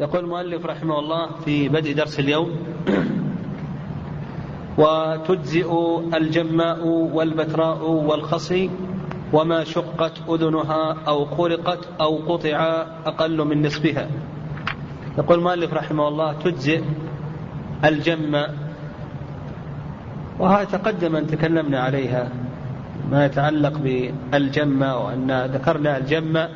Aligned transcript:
يقول 0.00 0.24
المؤلف 0.24 0.66
رحمه 0.66 0.98
الله 0.98 1.26
في 1.44 1.68
بدء 1.68 1.94
درس 1.94 2.20
اليوم 2.20 2.50
وتجزئ 4.78 5.70
الجماء 6.14 6.86
والبتراء 6.86 7.90
والخصي 7.90 8.70
وما 9.32 9.64
شقت 9.64 10.12
أذنها 10.28 10.96
أو 11.08 11.24
خرقت 11.24 11.88
أو 12.00 12.16
قطع 12.16 12.86
أقل 13.06 13.44
من 13.44 13.66
نصفها. 13.66 14.08
يقول 15.18 15.38
المؤلف 15.38 15.74
رحمه 15.74 16.08
الله 16.08 16.32
تجزئ 16.32 16.82
الجماء. 17.84 18.54
وهذا 20.38 20.64
تقدم 20.64 21.16
أن 21.16 21.26
تكلمنا 21.26 21.80
عليها 21.80 22.30
ما 23.10 23.26
يتعلق 23.26 23.78
بالجمة 23.78 24.96
وأن 24.96 25.46
ذكرنا 25.54 25.96
الجمة 25.96 26.48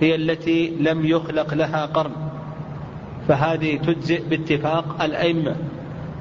هي 0.00 0.14
التي 0.14 0.76
لم 0.80 1.06
يخلق 1.06 1.54
لها 1.54 1.86
قرن. 1.86 2.29
فهذه 3.30 3.76
تجزئ 3.76 4.28
باتفاق 4.28 5.02
الأئمة. 5.02 5.56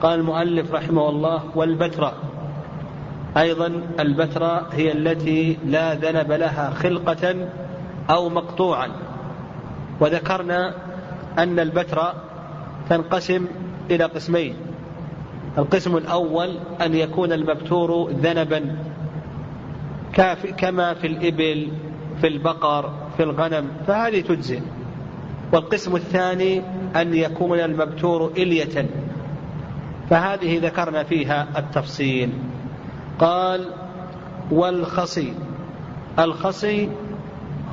قال 0.02 0.20
المؤلف 0.20 0.74
رحمه 0.74 1.10
الله 1.10 1.44
والبتراء 1.56 2.14
أيضا 3.38 3.82
البتراء 4.00 4.66
هي 4.72 4.92
التي 4.92 5.58
لا 5.66 5.94
ذنب 5.94 6.32
لها 6.32 6.70
خلقة 6.70 7.50
أو 8.10 8.30
مقطوعا. 8.30 8.88
وذكرنا 10.00 10.74
أن 11.38 11.60
البتراء 11.60 12.16
تنقسم 12.90 13.46
إلى 13.92 14.04
قسمين. 14.04 14.56
القسم 15.58 15.98
الأول 15.98 16.58
أن 16.82 16.96
يكون 16.96 17.34
المبتور 17.34 18.12
ذنبا 18.12 18.76
كما 20.58 20.94
في 20.94 21.08
الإبل 21.08 21.68
في 22.22 22.28
البقر 22.28 22.94
في 23.18 23.24
الغنم 23.24 23.68
فهذه 23.88 24.22
تجزئ. 24.22 24.62
والقسم 25.54 25.96
الثاني 25.96 26.62
أن 26.96 27.14
يكون 27.14 27.60
المبتور 27.60 28.32
إلية. 28.38 28.90
فهذه 30.10 30.60
ذكرنا 30.60 31.04
فيها 31.04 31.48
التفصيل. 31.58 32.34
قال 33.20 33.66
والخصي. 34.52 35.34
الخصي 36.20 36.90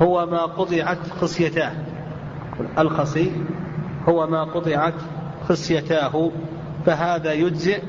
هو 0.01 0.25
ما 0.25 0.45
قطعت 0.45 1.09
خصيتاه. 1.21 1.71
الخصي 2.77 3.31
هو 4.09 4.27
ما 4.27 4.43
قطعت 4.43 4.93
خصيتاه. 5.49 6.31
فهذا 6.85 7.33
يجزئ 7.33 7.81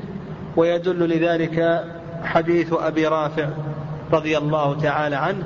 ويدل 0.57 1.09
لذلك 1.09 1.83
حديث 2.23 2.73
أبي 2.73 3.07
رافع 3.07 3.49
رضي 4.13 4.37
الله 4.37 4.77
تعالى 4.77 5.15
عنه 5.15 5.43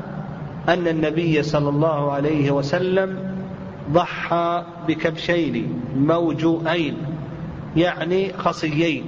أن 0.69 0.87
النبي 0.87 1.43
صلى 1.43 1.69
الله 1.69 2.11
عليه 2.11 2.51
وسلم 2.51 3.32
ضحى 3.91 4.63
بكبشين 4.87 5.81
موجوئين 5.97 6.97
يعني 7.75 8.33
خصيين. 8.33 9.03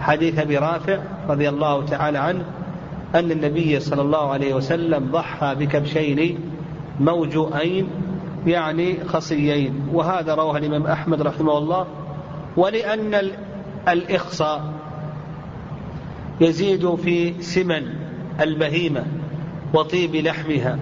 حديث 0.00 0.38
أبي 0.38 0.58
رافع 0.58 0.98
رضي 1.28 1.48
الله 1.48 1.86
تعالى 1.86 2.18
عنه 2.18 2.44
أن 3.14 3.30
النبي 3.30 3.80
صلى 3.80 4.02
الله 4.02 4.32
عليه 4.32 4.54
وسلم 4.54 5.08
ضحى 5.12 5.54
بكبشين 5.54 6.38
موجوئين 7.00 7.88
يعني 8.46 9.04
خصيين. 9.04 9.88
وهذا 9.92 10.34
رواه 10.34 10.56
الإمام 10.56 10.86
أحمد 10.86 11.22
رحمه 11.22 11.58
الله. 11.58 11.86
ولأن 12.56 13.30
الاخصاء 13.88 14.72
يزيد 16.40 16.94
في 16.94 17.42
سمن 17.42 17.82
البهيمة 18.40 19.04
وطيب 19.74 20.16
لحمها. 20.16 20.78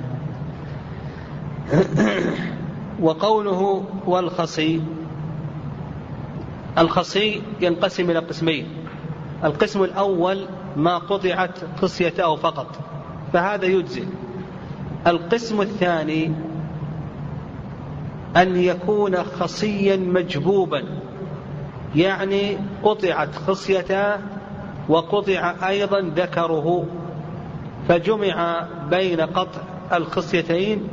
وقوله 3.00 3.84
والخصي. 4.06 4.82
الخصي 6.78 7.42
ينقسم 7.60 8.10
إلى 8.10 8.18
قسمين. 8.18 8.66
القسم 9.44 9.82
الأول 9.82 10.46
ما 10.76 10.98
قطعت 10.98 11.58
خصيته 11.82 12.36
فقط 12.36 12.66
فهذا 13.32 13.66
يجزي 13.66 14.04
القسم 15.06 15.60
الثاني 15.60 16.32
أن 18.36 18.56
يكون 18.56 19.16
خصيا 19.16 19.96
مجبوبا 19.96 20.84
يعني 21.96 22.58
قطعت 22.82 23.34
خصيته 23.34 24.16
وقطع 24.88 25.68
أيضا 25.68 26.00
ذكره 26.00 26.86
فجمع 27.88 28.66
بين 28.90 29.20
قطع 29.20 29.60
الخصيتين 29.92 30.88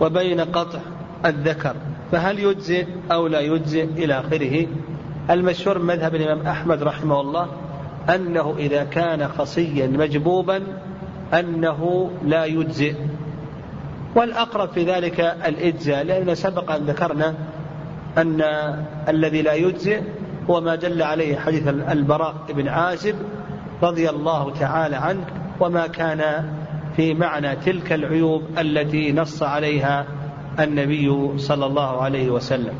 وبين 0.00 0.40
قطع 0.40 0.80
الذكر 1.26 1.76
فهل 2.12 2.38
يجزئ 2.38 2.86
أو 3.12 3.26
لا 3.26 3.40
يجزئ 3.40 3.84
إلى 3.84 4.20
آخره؟ 4.20 4.66
المشهور 5.30 5.78
من 5.78 5.86
مذهب 5.86 6.14
الإمام 6.14 6.46
أحمد 6.46 6.82
رحمه 6.82 7.20
الله 7.20 7.48
أنه 8.14 8.54
إذا 8.58 8.84
كان 8.84 9.28
خصيا 9.28 9.86
مجبوبا 9.86 10.62
أنه 11.34 12.10
لا 12.24 12.44
يجزئ. 12.44 12.94
والأقرب 14.14 14.68
في 14.68 14.84
ذلك 14.84 15.20
الإجزاء 15.20 16.04
لأن 16.04 16.34
سبق 16.34 16.72
أن 16.72 16.86
ذكرنا 16.86 17.34
أن 18.18 18.42
الذي 19.08 19.42
لا 19.42 19.54
يجزئ 19.54 20.00
هو 20.50 20.60
ما 20.60 20.74
دل 20.74 21.02
عليه 21.02 21.38
حديث 21.38 21.68
البراء 21.68 22.34
بن 22.48 22.68
عازب 22.68 23.14
رضي 23.82 24.10
الله 24.10 24.52
تعالى 24.54 24.96
عنه 24.96 25.24
وما 25.60 25.86
كان 25.86 26.50
في 26.96 27.14
معنى 27.14 27.56
تلك 27.56 27.92
العيوب 27.92 28.42
التي 28.58 29.12
نص 29.12 29.42
عليها 29.42 30.06
النبي 30.58 31.38
صلى 31.38 31.66
الله 31.66 32.02
عليه 32.02 32.30
وسلم. 32.30 32.74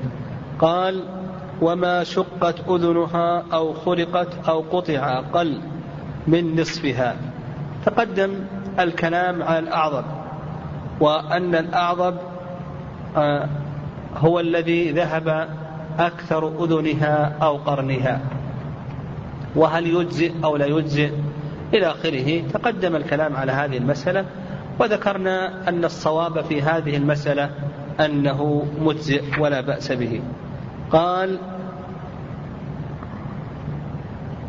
قال 0.58 1.04
وما 1.62 2.04
شقت 2.04 2.68
أذنها 2.68 3.44
أو 3.52 3.72
خرقت 3.72 4.48
أو 4.48 4.64
قطع 4.72 5.18
أقل 5.18 5.60
من 6.26 6.60
نصفها. 6.60 7.16
تقدم 7.86 8.34
الكلام 8.78 9.42
على 9.42 9.58
الأعظم 9.58 10.04
وأن 11.00 11.54
الأعظم 11.54 12.14
آه، 13.16 13.48
هو 14.16 14.40
الذي 14.40 14.90
ذهب 14.90 15.48
أكثر 15.98 16.64
أذنها 16.64 17.36
أو 17.42 17.56
قرنها. 17.56 18.20
وهل 19.56 19.86
يجزئ 19.86 20.32
أو 20.44 20.56
لا 20.56 20.66
يجزئ؟ 20.66 21.10
إلى 21.74 21.86
آخره. 21.86 22.42
تقدم 22.52 22.96
الكلام 22.96 23.36
على 23.36 23.52
هذه 23.52 23.76
المسألة. 23.76 24.24
وذكرنا 24.80 25.68
أن 25.68 25.84
الصواب 25.84 26.40
في 26.40 26.62
هذه 26.62 26.96
المسألة 26.96 27.50
أنه 28.00 28.66
مجزئ 28.80 29.22
ولا 29.40 29.60
بأس 29.60 29.92
به. 29.92 30.22
قال 30.90 31.38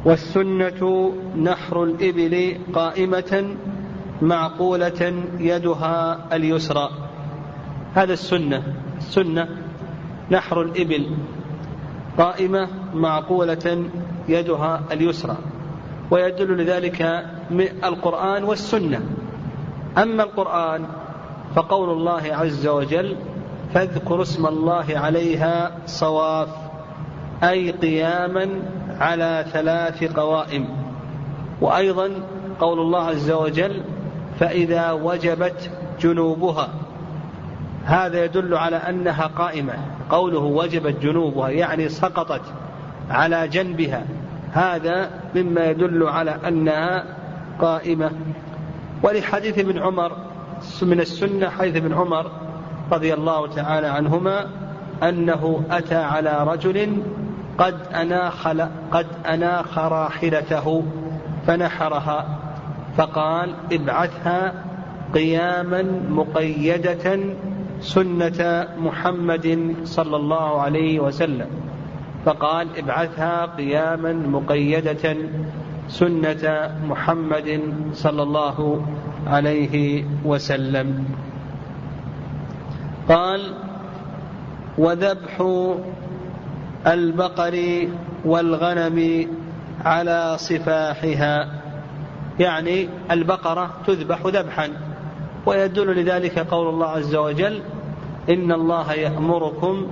والسنة 0.06 1.14
نحر 1.38 1.84
الإبل 1.84 2.58
قائمة 2.74 3.56
معقولة 4.22 5.24
يدها 5.40 6.28
اليسرى. 6.34 6.90
هذا 7.94 8.14
السنة. 8.14 8.64
السنة 8.98 9.48
نحر 10.32 10.62
الإبل 10.62 11.06
قائمة 12.18 12.68
معقولة 12.94 13.86
يدها 14.30 14.82
اليسرى. 14.92 15.38
ويدل 16.12 16.58
لذلك 16.58 17.26
القرآن 17.84 18.44
والسنة. 18.44 19.02
أما 19.98 20.24
القرآن 20.24 20.86
فقول 21.56 21.90
الله 21.90 22.22
عز 22.32 22.68
وجل 22.68 23.16
فاذكروا 23.74 24.22
اسم 24.22 24.48
الله 24.48 24.86
عليها 24.90 25.72
صواف 25.86 26.50
أي 27.44 27.72
قياما 27.72 28.50
على 29.00 29.46
ثلاث 29.52 30.04
قوائم. 30.04 30.66
وأيضا 31.62 32.10
قول 32.60 32.80
الله 32.80 33.04
عز 33.06 33.32
وجل 33.32 33.82
فإذا 34.40 34.92
وجبت 34.92 35.72
جنوبها. 36.00 36.70
هذا 37.86 38.26
يدل 38.26 38.56
على 38.56 38.76
أنها 38.76 39.28
قائمة. 39.28 39.74
قوله 40.10 40.40
وجبت 40.40 41.02
جنوبها 41.02 41.50
يعني 41.50 41.90
سقطت 41.90 42.42
على 43.10 43.48
جنبها. 43.48 44.06
هذا 44.52 45.10
مما 45.36 45.70
يدل 45.70 46.08
على 46.08 46.38
أنها 46.48 47.04
قائمة. 47.62 48.12
ولحديث 49.04 49.60
ابن 49.60 49.78
عمر 49.78 50.18
من 50.82 51.00
السنة 51.00 51.50
حديث 51.50 51.76
ابن 51.76 51.94
عمر 51.94 52.32
رضي 52.92 53.14
الله 53.14 53.48
تعالى 53.48 53.88
عنهما 53.88 54.48
أنه 55.04 55.64
أتى 55.72 55.96
على 55.96 56.44
رجل 56.44 57.04
قد 57.58 57.76
أناخ 57.94 58.48
قد 58.92 59.08
أناخ 59.26 59.78
راحلته 59.78 60.84
فنحرها 61.48 62.40
فقال 62.98 63.56
ابعثها 63.72 64.54
قياما 65.14 65.82
مقيدة 66.10 67.20
سنة 67.82 68.68
محمد 68.78 69.76
صلى 69.84 70.16
الله 70.16 70.62
عليه 70.62 71.00
وسلم. 71.00 71.48
فقال 72.26 72.68
ابعثها 72.78 73.46
قياما 73.46 74.14
مقيدة 74.14 75.16
سنة 75.92 76.72
محمد 76.88 77.62
صلى 77.94 78.24
الله 78.24 78.86
عليه 79.28 80.06
وسلم. 80.26 81.06
قال 83.10 83.54
وذبح 84.78 85.36
البقر 86.88 87.88
والغنم 88.26 89.28
على 89.86 90.36
صفاحها. 90.40 91.62
يعني 92.40 92.90
البقرة 93.12 93.70
تذبح 93.88 94.20
ذبحا. 94.26 94.70
ويدل 95.46 96.02
لذلك 96.02 96.40
قول 96.40 96.70
الله 96.70 96.88
عز 96.88 97.16
وجل 97.16 97.62
إن 98.30 98.52
الله 98.52 98.94
يأمركم 98.94 99.88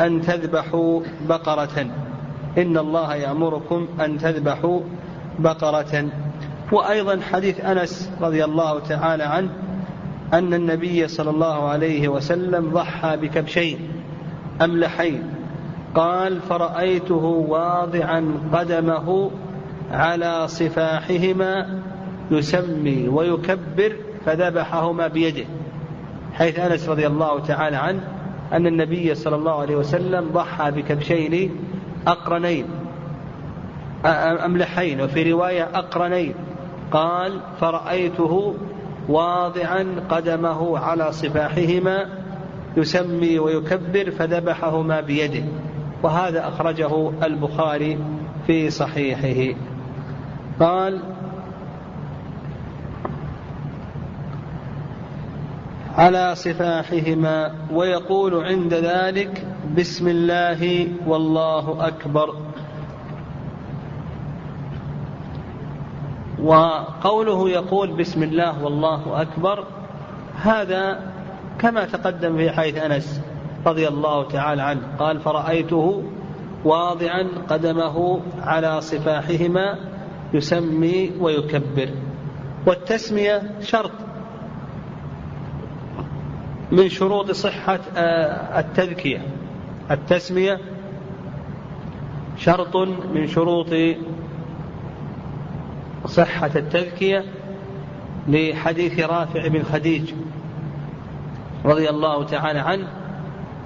أن 0.00 0.20
تذبحوا 0.20 1.00
بقرة. 1.28 1.86
إن 2.58 2.78
الله 2.78 3.14
يأمركم 3.14 3.88
أن 4.00 4.18
تذبحوا 4.18 4.80
بقرة 5.40 6.04
وأيضا 6.72 7.20
حديث 7.20 7.60
أنس 7.64 8.12
رضي 8.20 8.44
الله 8.44 8.80
تعالى 8.80 9.24
عنه 9.24 9.50
أن 10.32 10.54
النبي 10.54 11.08
صلى 11.08 11.30
الله 11.30 11.68
عليه 11.68 12.08
وسلم 12.08 12.70
ضحى 12.70 13.16
بكبشين 13.16 13.88
أملحين. 14.62 15.22
قال 15.94 16.40
فرأيته 16.40 17.24
واضعا 17.48 18.34
قدمه 18.52 19.30
على 19.90 20.48
صفاحهما 20.48 21.80
يسمي 22.30 23.08
ويكبر 23.08 23.96
فذبحهما 24.26 25.08
بيده. 25.08 25.44
حيث 26.32 26.58
أنس 26.58 26.88
رضي 26.88 27.06
الله 27.06 27.40
تعالى 27.40 27.76
عنه 27.76 28.00
أن 28.52 28.66
النبي 28.66 29.14
صلى 29.14 29.36
الله 29.36 29.60
عليه 29.60 29.76
وسلم 29.76 30.30
ضحى 30.32 30.70
بكبشين 30.70 31.50
أقرنين. 32.06 32.79
أملحين 34.04 35.00
وفي 35.00 35.32
رواية 35.32 35.68
أقرنين. 35.74 36.34
قال 36.92 37.40
فرأيته 37.60 38.54
واضعا 39.08 39.86
قدمه 40.08 40.78
على 40.78 41.12
صفاحهما 41.12 42.08
يسمي 42.76 43.38
ويكبر 43.38 44.10
فذبحهما 44.10 45.00
بيده. 45.00 45.44
وهذا 46.02 46.48
أخرجه 46.48 47.12
البخاري 47.22 47.98
في 48.46 48.70
صحيحه. 48.70 49.56
قال 50.60 51.00
على 55.96 56.34
صفاحهما 56.34 57.54
ويقول 57.72 58.44
عند 58.44 58.74
ذلك 58.74 59.46
بسم 59.76 60.08
الله 60.08 60.88
والله 61.06 61.86
أكبر. 61.86 62.49
وقوله 66.42 67.50
يقول 67.50 67.92
بسم 67.92 68.22
الله 68.22 68.64
والله 68.64 69.22
أكبر 69.22 69.64
هذا 70.42 71.12
كما 71.58 71.84
تقدم 71.84 72.36
في 72.36 72.50
حيث 72.50 72.76
أنس 72.76 73.20
رضي 73.66 73.88
الله 73.88 74.28
تعالى 74.28 74.62
عنه 74.62 74.80
قال 74.98 75.20
فرأيته 75.20 76.02
واضعا 76.64 77.28
قدمه 77.48 78.20
على 78.42 78.80
صفاحهما 78.80 79.78
يسمي 80.34 81.12
ويكبر. 81.20 81.88
والتسمية 82.66 83.42
شرط 83.60 83.90
من 86.72 86.88
شروط 86.88 87.30
صحة 87.30 87.80
آه، 87.96 88.60
التذكية. 88.60 89.22
التسمية 89.90 90.58
شرط 92.36 92.76
من 93.14 93.26
شروط 93.26 93.72
صحة 96.10 96.50
التذكية 96.56 97.24
لحديث 98.28 99.00
رافع 99.00 99.46
بن 99.48 99.62
خديج 99.62 100.12
رضي 101.64 101.90
الله 101.90 102.24
تعالى 102.24 102.58
عنه 102.58 102.86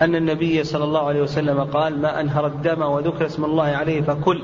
أن 0.03 0.15
النبي 0.15 0.65
صلى 0.65 0.85
الله 0.85 1.07
عليه 1.09 1.23
وسلم 1.23 1.61
قال 1.61 2.01
ما 2.01 2.21
أنهر 2.21 2.47
الدم 2.47 2.83
وذكر 2.83 3.27
اسم 3.27 3.45
الله 3.45 3.65
عليه 3.65 4.01
فكل 4.03 4.43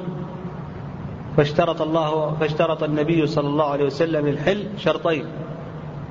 فاشترط 1.37 1.82
الله 1.82 2.37
فاشترط 2.41 2.82
النبي 2.82 3.26
صلى 3.26 3.49
الله 3.49 3.64
عليه 3.64 3.85
وسلم 3.85 4.26
الحل 4.26 4.67
شرطين 4.79 5.25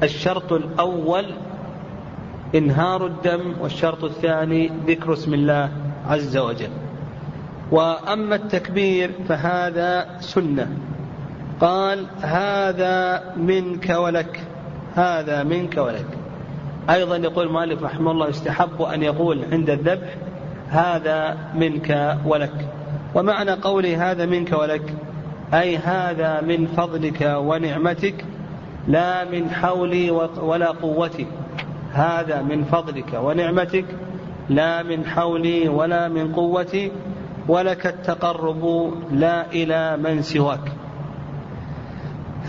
الشرط 0.03 0.53
الأول 0.53 1.25
إنهار 2.55 3.05
الدم 3.05 3.53
والشرط 3.61 4.03
الثاني 4.03 4.71
ذكر 4.87 5.13
اسم 5.13 5.33
الله 5.33 5.69
عز 6.07 6.37
وجل. 6.37 6.69
وأما 7.71 8.35
التكبير 8.35 9.11
فهذا 9.27 10.19
سنة. 10.19 10.77
قال 11.59 12.05
هذا 12.21 13.23
منك 13.37 13.89
ولك 13.89 14.39
هذا 14.95 15.43
منك 15.43 15.77
ولك. 15.77 16.05
أيضا 16.89 17.17
يقول 17.17 17.51
مالك 17.51 17.81
رحمه 17.81 18.11
الله 18.11 18.27
يستحب 18.29 18.81
أن 18.81 19.03
يقول 19.03 19.45
عند 19.51 19.69
الذبح 19.69 20.15
هذا 20.69 21.37
منك 21.55 22.17
ولك. 22.25 22.67
ومعنى 23.15 23.51
قوله 23.51 24.11
هذا 24.11 24.25
منك 24.25 24.51
ولك 24.51 24.93
أي 25.53 25.77
هذا 25.77 26.41
من 26.41 26.67
فضلك 26.67 27.35
ونعمتك 27.37 28.25
لا 28.87 29.25
من 29.25 29.49
حولي 29.49 30.11
ولا 30.41 30.71
قوتي. 30.71 31.27
هذا 31.93 32.41
من 32.41 32.63
فضلك 32.63 33.19
ونعمتك 33.23 33.85
لا 34.49 34.83
من 34.83 35.05
حولي 35.05 35.69
ولا 35.69 36.07
من 36.07 36.33
قوتي 36.33 36.91
ولك 37.47 37.87
التقرب 37.87 38.93
لا 39.11 39.51
إلى 39.51 39.97
من 39.97 40.21
سواك. 40.21 40.71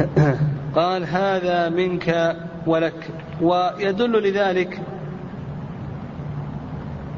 قال 0.76 1.05
هذا 1.05 1.69
منك 1.69 2.37
ولك 2.67 3.11
ويدل 3.41 4.23
لذلك. 4.23 4.81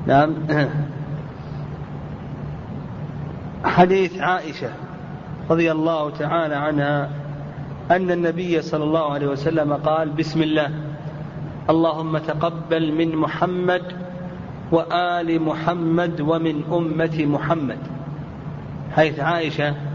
نعم. 0.06 0.34
حديث 3.64 4.20
عائشة 4.20 4.70
رضي 5.50 5.72
الله 5.72 6.10
تعالى 6.10 6.54
عنها 6.54 7.10
أن 7.90 8.10
النبي 8.10 8.62
صلى 8.62 8.84
الله 8.84 9.12
عليه 9.12 9.26
وسلم 9.26 9.72
قال 9.72 10.08
بسم 10.10 10.42
الله. 10.42 10.70
اللهم 11.70 12.18
تقبل 12.18 12.92
من 12.92 13.16
محمد 13.16 13.82
وآل 14.72 15.42
محمد 15.42 16.20
ومن 16.20 16.62
أمة 16.72 17.26
محمد. 17.26 17.78
حيث 18.96 19.20
عائشة 19.20 19.91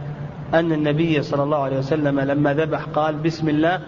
أن 0.54 0.72
النبي 0.72 1.22
صلى 1.22 1.44
الله 1.44 1.58
عليه 1.58 1.78
وسلم 1.78 2.20
لما 2.20 2.54
ذبح 2.54 2.84
قال 2.84 3.16
بسم 3.16 3.50
الله 3.50 3.80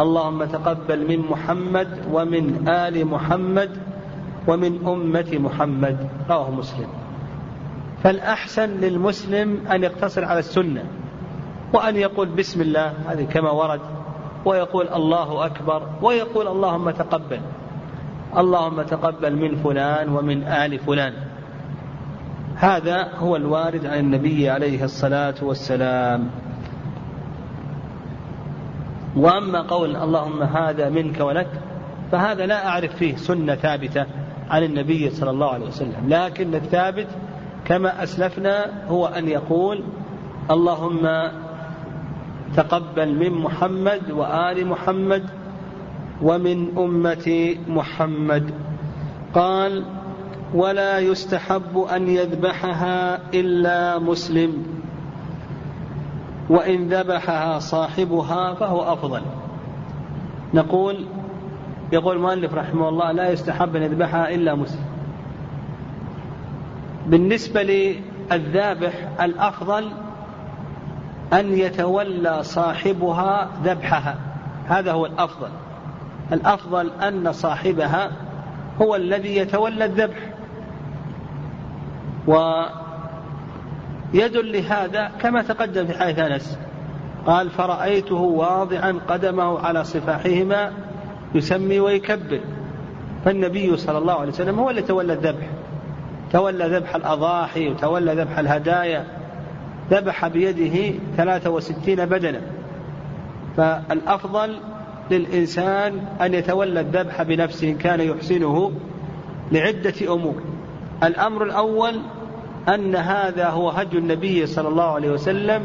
اللهم 0.00 0.44
تقبل 0.44 1.08
من 1.08 1.18
محمد 1.18 1.88
ومن 2.12 2.68
آل 2.68 3.06
محمد 3.06 3.70
ومن 4.48 4.86
أمة 4.86 5.38
محمد. 5.38 5.96
رواه 6.30 6.50
مسلم. 6.50 6.88
فالأحسن 8.02 8.80
للمسلم 8.80 9.66
أن 9.66 9.84
يقتصر 9.84 10.24
على 10.24 10.38
السنة 10.38 10.84
وأن 11.72 11.96
يقول 11.96 12.28
بسم 12.28 12.60
الله 12.60 12.92
هذه 13.08 13.24
كما 13.24 13.50
ورد 13.50 13.80
ويقول 14.44 14.88
الله 14.88 15.46
أكبر 15.46 15.82
ويقول 16.02 16.48
اللهم 16.48 16.90
تقبل 16.90 17.40
اللهم 18.36 18.82
تقبل 18.82 19.36
من 19.36 19.56
فلان 19.56 20.08
ومن 20.08 20.42
آل 20.42 20.78
فلان. 20.78 21.12
هذا 22.56 23.08
هو 23.16 23.36
الوارد 23.36 23.86
عن 23.86 23.98
النبي 23.98 24.50
عليه 24.50 24.84
الصلاة 24.84 25.34
والسلام. 25.42 26.30
وأما 29.16 29.62
قول 29.62 29.96
اللهم 29.96 30.42
هذا 30.42 30.88
منك 30.88 31.20
ولك 31.20 31.48
فهذا 32.12 32.46
لا 32.46 32.68
أعرف 32.68 32.96
فيه 32.96 33.16
سنة 33.16 33.54
ثابتة 33.54 34.06
عن 34.50 34.62
النبي 34.62 35.10
صلى 35.10 35.30
الله 35.30 35.52
عليه 35.52 35.66
وسلم. 35.66 36.08
لكن 36.08 36.54
الثابت 36.54 37.06
كما 37.64 38.02
أسلفنا 38.02 38.86
هو 38.88 39.06
أن 39.06 39.28
يقول 39.28 39.82
اللهم 40.50 41.30
تقبل 42.56 43.14
من 43.14 43.32
محمد 43.32 44.10
وآل 44.10 44.66
محمد 44.66 45.22
ومن 46.22 46.78
أمة 46.78 47.56
محمد. 47.68 48.50
قال 49.34 49.84
ولا 50.54 50.98
يستحب 50.98 51.78
أن 51.78 52.08
يذبحها 52.08 53.20
إلا 53.34 53.98
مسلم. 53.98 54.66
وإن 56.50 56.88
ذبحها 56.88 57.58
صاحبها 57.58 58.54
فهو 58.54 58.92
أفضل. 58.92 59.22
نقول 60.54 61.06
يقول 61.92 62.16
المؤلف 62.16 62.54
رحمه 62.54 62.88
الله 62.88 63.12
لا 63.12 63.30
يستحب 63.30 63.76
أن 63.76 63.82
يذبحها 63.82 64.34
إلا 64.34 64.54
مسلم. 64.54 64.84
بالنسبة 67.06 67.62
للذابح 67.62 68.92
الأفضل 69.20 69.92
أن 71.32 71.58
يتولى 71.58 72.42
صاحبها 72.42 73.48
ذبحها. 73.64 74.16
هذا 74.68 74.92
هو 74.92 75.06
الأفضل. 75.06 75.48
الأفضل 76.32 76.90
أن 76.90 77.32
صاحبها 77.32 78.10
هو 78.82 78.96
الذي 78.96 79.36
يتولى 79.36 79.84
الذبح. 79.84 80.35
ويدل 82.26 82.72
لهذا 84.52 85.10
كما 85.20 85.42
تقدم 85.42 85.86
في 85.86 85.98
حديث 85.98 86.18
أنس. 86.18 86.58
قال 87.26 87.50
فرأيته 87.50 88.20
واضعا 88.20 89.00
قدمه 89.08 89.58
على 89.58 89.84
صفاحهما 89.84 90.72
يسمي 91.34 91.80
ويكبر. 91.80 92.40
فالنبي 93.24 93.76
صلى 93.76 93.98
الله 93.98 94.14
عليه 94.14 94.32
وسلم 94.32 94.58
هو 94.58 94.70
اللي 94.70 94.82
تولى 94.82 95.12
الذبح. 95.12 95.46
تولى 96.32 96.64
ذبح 96.76 96.96
الأضاحي 96.96 97.68
وتولى 97.68 98.14
ذبح 98.14 98.38
الهدايا. 98.38 99.04
ذبح 99.90 100.28
بيده 100.28 100.98
ثلاثة 101.16 101.50
وستين 101.50 102.04
بدنا. 102.06 102.40
فالأفضل 103.56 104.56
للإنسان 105.10 106.06
أن 106.20 106.34
يتولى 106.34 106.80
الذبح 106.80 107.22
بنفسه 107.22 107.70
إن 107.70 107.78
كان 107.78 108.00
يحسنه 108.00 108.72
لعدة 109.52 110.14
أمور. 110.14 110.42
الأمر 111.02 111.42
الأول 111.44 112.00
أن 112.68 112.96
هذا 112.96 113.48
هو 113.48 113.70
هدي 113.70 113.98
النبي 113.98 114.46
صلى 114.46 114.68
الله 114.68 114.94
عليه 114.94 115.10
وسلم 115.10 115.62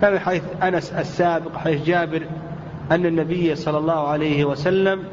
فبحيث 0.00 0.42
أنس 0.62 0.92
السابق 0.92 1.56
حيث 1.56 1.84
جابر 1.84 2.22
أن 2.90 3.06
النبي 3.06 3.54
صلى 3.54 3.78
الله 3.78 4.08
عليه 4.08 4.44
وسلم 4.44 5.04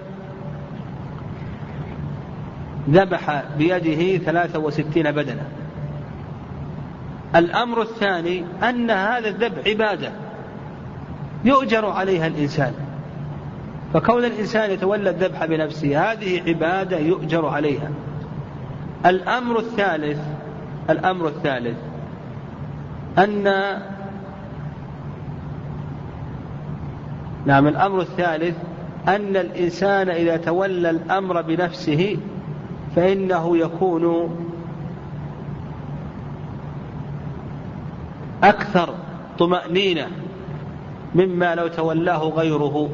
ذبح 2.90 3.44
بيده 3.58 4.18
ثلاثة 4.18 4.60
وستين 4.60 5.12
بدنة 5.12 5.48
الأمر 7.36 7.82
الثاني 7.82 8.46
أن 8.64 8.92
هذا 8.92 9.28
الذبح 9.28 9.68
عبادة 9.68 10.12
يؤجر 11.46 11.86
عليها 11.86 12.28
الإنسان. 12.28 12.74
فكون 13.94 14.26
الإنسان 14.26 14.72
يتولى 14.72 15.10
الذبح 15.10 15.46
بنفسه 15.46 16.12
هذه 16.12 16.42
عبادة 16.48 16.98
يؤجر 16.98 17.46
عليها. 17.46 17.92
الأمر 19.06 19.60
الثالث 19.60 20.20
الأمر 20.90 21.28
الثالث 21.28 21.78
أن 23.18 23.44
نعم 27.46 27.68
الأمر 27.68 28.02
الثالث 28.02 28.56
أن 29.08 29.38
الإنسان 29.38 30.10
إذا 30.10 30.38
تولى 30.38 30.90
الأمر 30.90 31.42
بنفسه 31.42 32.18
فإنه 32.96 33.58
يكون 33.58 34.36
أكثر 38.44 38.94
طمأنينة 39.40 40.08
مما 41.16 41.56
لو 41.56 41.68
تولاه 41.68 42.24
غيره. 42.24 42.90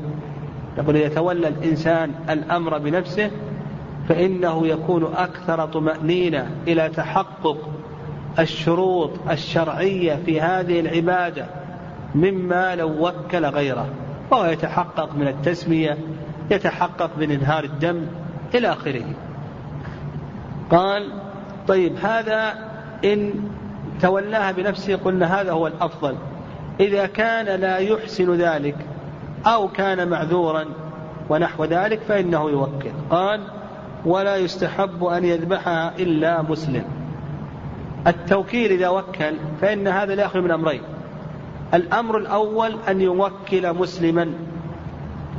يقول 0.78 0.98
إذا 0.98 1.16
تولى 1.16 1.48
الإنسان 1.48 2.12
الأمر 2.30 2.78
بنفسه 2.78 3.32
فإنه 4.10 4.68
يكون 4.68 5.14
أكثر 5.16 5.66
طمأنينة 5.66 6.52
إلى 6.68 6.90
تحقق 6.90 7.58
الشروط 8.40 9.12
الشرعية 9.30 10.20
في 10.26 10.42
هذه 10.42 10.80
العبادة 10.80 11.46
مما 12.16 12.76
لو 12.76 13.08
وكل 13.08 13.46
غيره 13.46 13.88
فهو 14.32 14.46
يتحقق 14.46 15.16
من 15.16 15.28
التسمية 15.28 15.98
يتحقق 16.52 17.18
من 17.18 17.32
إنهار 17.32 17.64
الدم 17.64 18.06
إلى 18.56 18.72
آخره. 18.72 19.06
قال 20.70 21.12
طيب 21.68 21.96
هذا 22.04 22.54
إن 23.06 23.34
تولاها 24.02 24.52
بنفسه 24.52 24.96
قلنا 24.96 25.42
هذا 25.42 25.52
هو 25.52 25.68
الأفضل. 25.68 26.16
إذا 26.80 27.06
كان 27.06 27.60
لا 27.60 27.78
يحسن 27.78 28.34
ذلك 28.34 28.76
أو 29.46 29.68
كان 29.68 30.08
معذورا 30.08 30.66
ونحو 31.30 31.66
ذلك 31.66 32.00
فإنه 32.00 32.50
يوكل. 32.50 32.92
قال 33.10 33.42
ولا 34.06 34.36
يستحب 34.36 35.04
أن 35.04 35.26
يذبحها 35.26 35.94
إلا 36.00 36.42
مسلم. 36.42 37.03
التوكيل 38.08 38.72
إذا 38.72 38.90
وكل 38.90 39.36
فإن 39.62 39.88
هذا 39.88 40.16
لا 40.16 40.24
يخلو 40.24 40.42
من 40.42 40.52
أمرين. 40.52 40.82
الأمر 41.74 42.18
الأول 42.18 42.76
أن 42.90 43.02
يوكل 43.02 43.74
مسلما. 43.74 44.34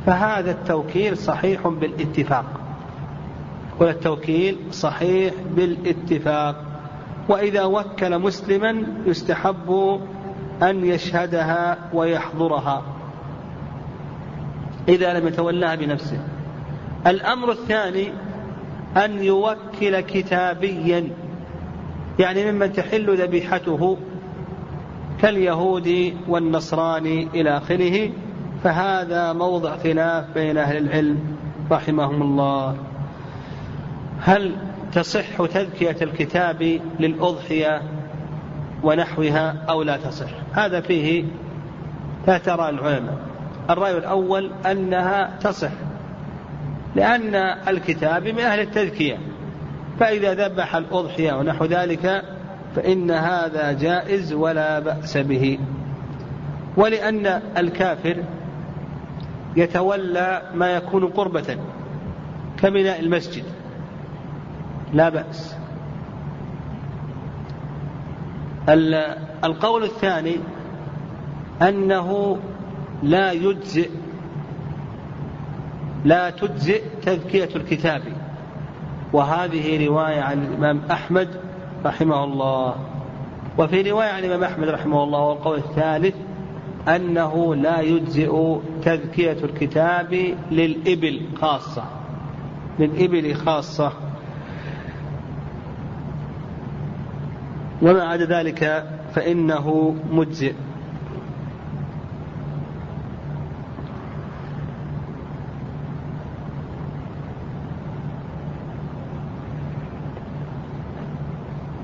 فهذا 0.05 0.51
التوكيل 0.51 1.17
صحيح 1.17 1.67
بالاتفاق. 1.67 2.45
والتوكيل 3.79 4.57
صحيح 4.71 5.33
بالاتفاق. 5.55 6.55
وإذا 7.29 7.63
وكل 7.63 8.19
مسلما 8.19 8.83
يستحب 9.05 9.99
أن 10.63 10.85
يشهدها 10.85 11.77
ويحضرها. 11.93 12.81
إذا 14.89 15.19
لم 15.19 15.27
يتولاها 15.27 15.75
بنفسه. 15.75 16.19
الأمر 17.07 17.51
الثاني 17.51 18.13
أن 18.97 19.23
يوكل 19.23 19.99
كتابيا. 19.99 21.09
يعني 22.19 22.51
ممن 22.51 22.73
تحل 22.73 23.21
ذبيحته 23.21 23.97
كاليهود 25.21 26.13
والنصراني 26.27 27.27
إلى 27.33 27.57
آخره 27.57 28.09
فهذا 28.63 29.33
موضع 29.33 29.77
خلاف 29.77 30.25
بين 30.33 30.57
أهل 30.57 30.77
العلم 30.77 31.37
رحمهم 31.71 32.21
الله. 32.21 32.75
هل 34.21 34.55
تصح 34.93 35.45
تذكية 35.45 35.97
الكتاب 36.01 36.79
للأضحية 36.99 37.81
ونحوها 38.83 39.65
أو 39.69 39.83
لا 39.83 39.97
تصح؟ 39.97 40.29
هذا 40.53 40.81
فيه 40.81 41.25
لا 42.27 42.37
ترى 42.37 42.69
العلماء. 42.69 43.17
الرأي 43.69 43.97
الأول 43.97 44.51
أنها 44.71 45.37
تصح 45.41 45.71
لأن 46.95 47.35
الكتاب 47.67 48.27
من 48.27 48.39
أهل 48.39 48.59
التذكية. 48.59 49.17
فإذا 49.99 50.33
ذبح 50.33 50.75
الأضحية 50.75 51.33
ونحو 51.33 51.65
ذلك 51.65 52.23
فإن 52.75 53.11
هذا 53.11 53.71
جائز 53.71 54.33
ولا 54.33 54.79
بأس 54.79 55.17
به. 55.17 55.59
ولأن 56.77 57.41
الكافر 57.57 58.23
يتولى 59.55 60.41
ما 60.53 60.75
يكون 60.75 61.07
قربة 61.07 61.57
كبناء 62.57 62.99
المسجد. 62.99 63.43
لا 64.93 65.09
بأس. 65.09 65.55
القول 69.43 69.83
الثاني 69.83 70.35
أنه 71.61 72.37
لا 73.03 73.31
يجزئ 73.31 73.89
لا 76.05 76.29
تجزئ 76.29 76.83
تذكية 77.01 77.49
الكتاب. 77.55 78.01
وهذه 79.15 79.87
رواية 79.87 80.21
عن 80.21 80.43
الإمام 80.43 80.81
أحمد 80.91 81.27
رحمه 81.85 82.23
الله. 82.23 82.75
وفي 83.57 83.91
رواية 83.91 84.09
عن 84.09 84.23
الإمام 84.23 84.43
أحمد 84.43 84.69
رحمه 84.69 85.03
الله 85.03 85.19
والقول 85.19 85.57
الثالث 85.57 86.15
أنه 86.87 87.55
لا 87.55 87.81
يجزئ 87.81 88.57
تذكية 88.83 89.37
الكتاب 89.43 90.35
للإبل 90.51 91.21
خاصة. 91.41 91.83
للإبل 92.79 93.35
خاصة. 93.35 93.91
وما 97.81 98.03
عدا 98.03 98.25
ذلك 98.25 98.89
فإنه 99.13 99.95
مجزئ 100.11 100.53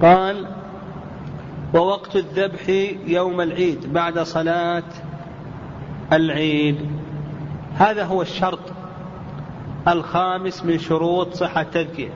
قال 0.01 0.45
ووقت 1.73 2.15
الذبح 2.15 2.69
يوم 3.07 3.41
العيد 3.41 3.93
بعد 3.93 4.19
صلاة 4.19 4.83
العيد. 6.13 6.77
هذا 7.75 8.05
هو 8.05 8.21
الشرط 8.21 8.59
الخامس 9.87 10.65
من 10.65 10.79
شروط 10.79 11.33
صحة 11.33 11.61
التذكية 11.61 12.09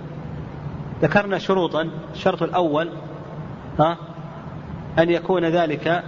ذكرنا 1.02 1.38
شروطا 1.38 1.90
الشرط 2.14 2.44
الأول 2.44 2.90
ها 3.80 3.98
أن 5.00 5.10
يكون 5.10 5.46
ذلك 5.46 6.04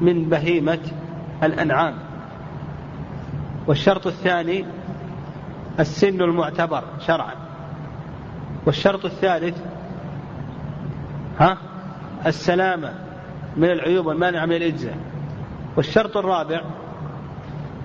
من 0.00 0.28
بهيمة 0.28 0.78
الأنعام. 1.42 1.94
والشرط 3.66 4.06
الثاني 4.06 4.64
السن 5.80 6.22
المعتبر 6.22 6.84
شرعا. 7.06 7.34
والشرط 8.66 9.04
الثالث 9.04 9.58
ها 11.38 11.67
السلامة 12.28 12.92
من 13.56 13.70
العيوب 13.70 14.06
والمانع 14.06 14.46
من 14.46 14.52
الإجزاء. 14.56 14.96
والشرط 15.76 16.16
الرابع 16.16 16.60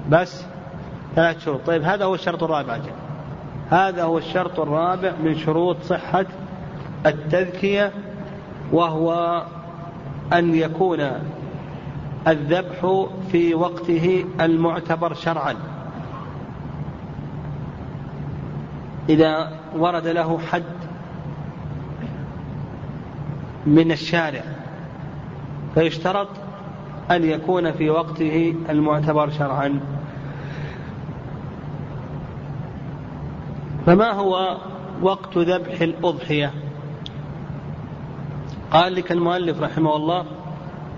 بس 0.09 0.45
ثلاث 1.15 1.45
شروط. 1.45 1.61
طيب 1.65 1.83
هذا 1.83 2.05
هو 2.05 2.15
الشرط 2.15 2.43
الرابع 2.43 2.77
جل. 2.77 2.91
هذا 3.69 4.03
هو 4.03 4.17
الشرط 4.17 4.59
الرابع 4.59 5.13
من 5.23 5.35
شروط 5.35 5.77
صحة 5.81 6.25
التذكية 7.05 7.91
وهو 8.71 9.43
أن 10.33 10.55
يكون 10.55 11.11
الذبح 12.27 13.05
في 13.31 13.55
وقته 13.55 14.25
المعتبر 14.41 15.13
شرعا. 15.13 15.55
إذا 19.09 19.51
ورد 19.75 20.07
له 20.07 20.39
حد 20.39 20.63
من 23.65 23.91
الشارع 23.91 24.43
فيشترط 25.73 26.27
أن 27.11 27.23
يكون 27.23 27.71
في 27.71 27.89
وقته 27.89 28.55
المعتبر 28.69 29.29
شرعا. 29.29 29.79
فما 33.85 34.11
هو 34.11 34.57
وقت 35.01 35.37
ذبح 35.37 35.81
الأضحية؟ 35.81 36.53
قال 38.71 38.95
لك 38.95 39.11
المؤلف 39.11 39.61
رحمه 39.61 39.95
الله 39.95 40.25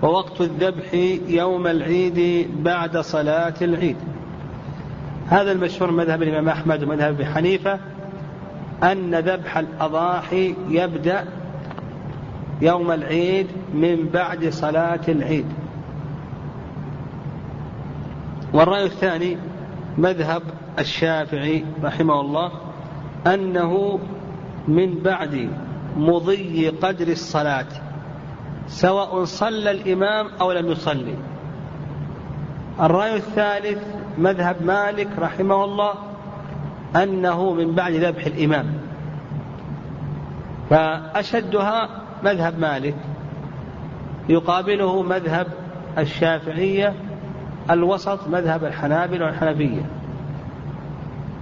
ووقت 0.02 0.40
الذبح 0.40 0.94
يوم 1.28 1.66
العيد 1.66 2.48
بعد 2.62 2.98
صلاة 2.98 3.54
العيد. 3.62 3.96
هذا 5.28 5.52
المشهور 5.52 5.90
مذهب 5.90 6.22
الإمام 6.22 6.48
أحمد 6.48 6.82
ومذهب 6.82 7.14
أبي 7.14 7.26
حنيفة 7.26 7.78
أن 8.82 9.14
ذبح 9.14 9.58
الأضاحي 9.58 10.54
يبدأ 10.68 11.24
يوم 12.60 12.90
العيد 12.92 13.46
من 13.74 14.08
بعد 14.08 14.48
صلاة 14.48 15.00
العيد. 15.08 15.46
والرأي 18.52 18.84
الثاني 18.84 19.36
مذهب 19.98 20.42
الشافعي 20.78 21.64
رحمه 21.84 22.20
الله 22.20 22.52
أنه 23.26 23.98
من 24.68 24.94
بعد 25.02 25.50
مضي 25.96 26.68
قدر 26.68 27.08
الصلاة 27.08 27.66
سواء 28.68 29.24
صلى 29.24 29.70
الإمام 29.70 30.28
أو 30.40 30.52
لم 30.52 30.70
يصلي. 30.70 31.14
الرأي 32.80 33.16
الثالث 33.16 33.82
مذهب 34.18 34.62
مالك 34.62 35.08
رحمه 35.18 35.64
الله 35.64 35.94
أنه 36.96 37.52
من 37.52 37.74
بعد 37.74 37.92
ذبح 37.92 38.26
الإمام. 38.26 38.66
فأشدها 40.70 42.05
مذهب 42.22 42.58
مالك 42.58 42.94
يقابله 44.28 45.02
مذهب 45.02 45.46
الشافعية 45.98 46.94
الوسط 47.70 48.28
مذهب 48.28 48.64
الحنابلة 48.64 49.24
والحنفية. 49.24 49.82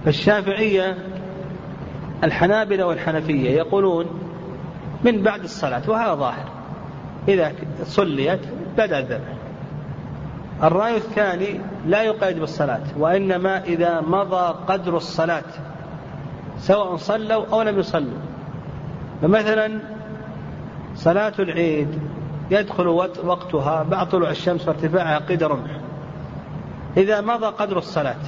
فالشافعية 0.05 0.97
الحنابلة 2.23 2.85
والحنفية 2.85 3.49
يقولون 3.49 4.05
من 5.03 5.23
بعد 5.23 5.43
الصلاة 5.43 5.81
وهذا 5.87 6.13
ظاهر 6.13 6.49
إذا 7.27 7.51
صليت 7.83 8.39
بدأ 8.77 8.99
الذبح. 8.99 9.33
الرأي 10.63 10.97
الثاني 10.97 11.59
لا 11.85 12.03
يقيد 12.03 12.39
بالصلاة 12.39 12.81
وإنما 12.97 13.63
إذا 13.63 14.01
مضى 14.01 14.55
قدر 14.67 14.97
الصلاة 14.97 15.43
سواء 16.57 16.95
صلوا 16.95 17.45
أو 17.53 17.61
لم 17.61 17.79
يصلوا. 17.79 18.19
فمثلا 19.21 19.94
صلاة 20.95 21.33
العيد 21.39 21.99
يدخل 22.51 22.87
وقتها 23.23 23.83
بعد 23.83 24.09
طلوع 24.09 24.29
الشمس 24.29 24.67
وارتفاعها 24.67 25.17
قيد 25.19 25.43
رمح 25.43 25.69
إذا 26.97 27.21
مضى 27.21 27.45
قدر 27.45 27.77
الصلاة. 27.77 28.21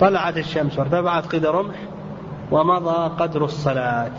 طلعت 0.00 0.36
الشمس 0.36 0.78
وارتفعت 0.78 1.26
قيد 1.26 1.46
رمح 1.46 1.74
ومضى 2.50 3.14
قدر 3.18 3.44
الصلاة. 3.44 4.12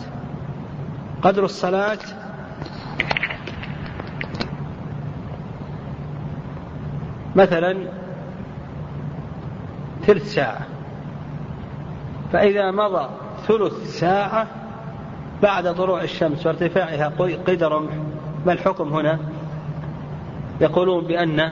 قدر 1.22 1.46
الصلاة 1.46 2.00
مثلا 7.36 7.77
ثلث 10.01 10.34
ساعة. 10.34 10.67
فإذا 12.34 12.72
مضى 12.72 13.10
ثلث 13.48 14.00
ساعة 14.00 14.48
بعد 15.43 15.75
طلوع 15.75 16.03
الشمس 16.03 16.46
وارتفاعها 16.46 17.12
قيد 17.46 17.63
رمح. 17.63 17.91
ما 18.46 18.53
الحكم 18.53 18.93
هنا؟ 18.93 19.19
يقولون 20.62 21.03
بأن 21.03 21.51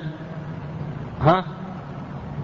ها؟ 1.22 1.46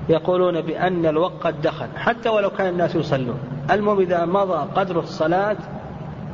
يقولون 0.09 0.61
بأن 0.61 1.05
الوقت 1.05 1.33
قد 1.41 1.61
دخل. 1.61 1.87
حتى 1.97 2.29
ولو 2.29 2.49
كان 2.49 2.67
الناس 2.67 2.95
يصلون. 2.95 3.39
المهم 3.71 3.99
إذا 3.99 4.25
مضى 4.25 4.67
قدر 4.75 4.99
الصلاة 4.99 5.57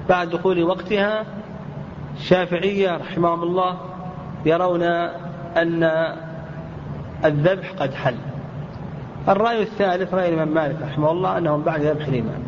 بعد 0.10 0.30
دخول 0.30 0.64
وقتها 0.64 1.26
الشافعية 2.18 2.98
رحمهم 2.98 3.44
الله 3.44 3.78
يرون 4.46 4.84
أن 5.58 5.92
الذبح 7.26 7.72
قد 7.80 7.94
حل. 7.94 8.16
الرأي 9.28 9.62
الثالث 9.62 10.14
رأي 10.14 10.30
الإمام 10.30 10.54
مالك 10.54 10.78
رحمه 10.82 11.12
الله 11.12 11.38
أنهم 11.38 11.62
بعد 11.62 11.82
ذبح 11.82 12.08
الإمام. 12.08 12.44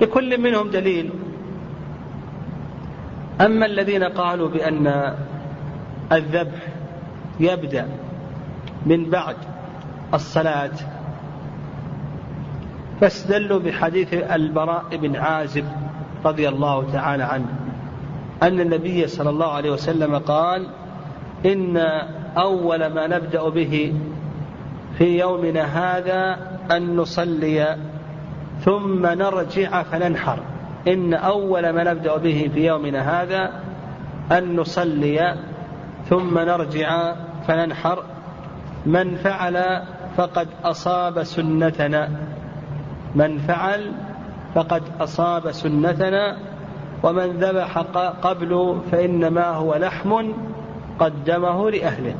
لكل 0.00 0.40
منهم 0.40 0.70
دليل. 0.70 1.10
أما 3.40 3.66
الذين 3.66 4.04
قالوا 4.04 4.48
بأن 4.48 5.14
الذبح 6.12 6.66
يبدأ 7.40 7.88
من 8.86 9.10
بعد 9.10 9.36
الصلاة 10.14 10.70
فاستدلوا 13.00 13.58
بحديث 13.58 14.14
البراء 14.14 14.84
بن 14.92 15.16
عازب 15.16 15.64
رضي 16.24 16.48
الله 16.48 16.90
تعالى 16.92 17.22
عنه 17.22 17.46
أن 18.42 18.60
النبي 18.60 19.06
صلى 19.06 19.30
الله 19.30 19.52
عليه 19.52 19.70
وسلم 19.70 20.18
قال 20.18 20.66
إن 21.46 21.76
أول 22.36 22.86
ما 22.86 23.06
نبدأ 23.06 23.48
به 23.48 23.94
في 24.98 25.18
يومنا 25.18 25.62
هذا 25.62 26.38
أن 26.70 26.96
نصلي 26.96 27.76
ثم 28.60 29.06
نرجع 29.06 29.82
فننحر. 29.82 30.38
إن 30.88 31.14
أول 31.14 31.70
ما 31.70 31.84
نبدأ 31.84 32.16
به 32.16 32.50
في 32.54 32.66
يومنا 32.66 33.22
هذا 33.22 33.50
أن 34.32 34.56
نصلي 34.56 35.34
ثم 36.08 36.38
نرجع 36.38 37.14
فننحر. 37.48 38.02
من 38.86 39.16
فعل 39.16 39.82
فقد 40.16 40.48
أصاب 40.64 41.22
سنتنا. 41.22 42.08
من 43.14 43.38
فعل 43.38 43.92
فقد 44.54 44.82
أصاب 45.00 45.50
سنتنا. 45.50 46.36
ومن 47.02 47.30
ذبح 47.30 47.78
قبل 48.22 48.80
فإنما 48.92 49.46
هو 49.46 49.74
لحم 49.74 50.32
قدمه 50.98 51.70
لأهله. 51.70 52.14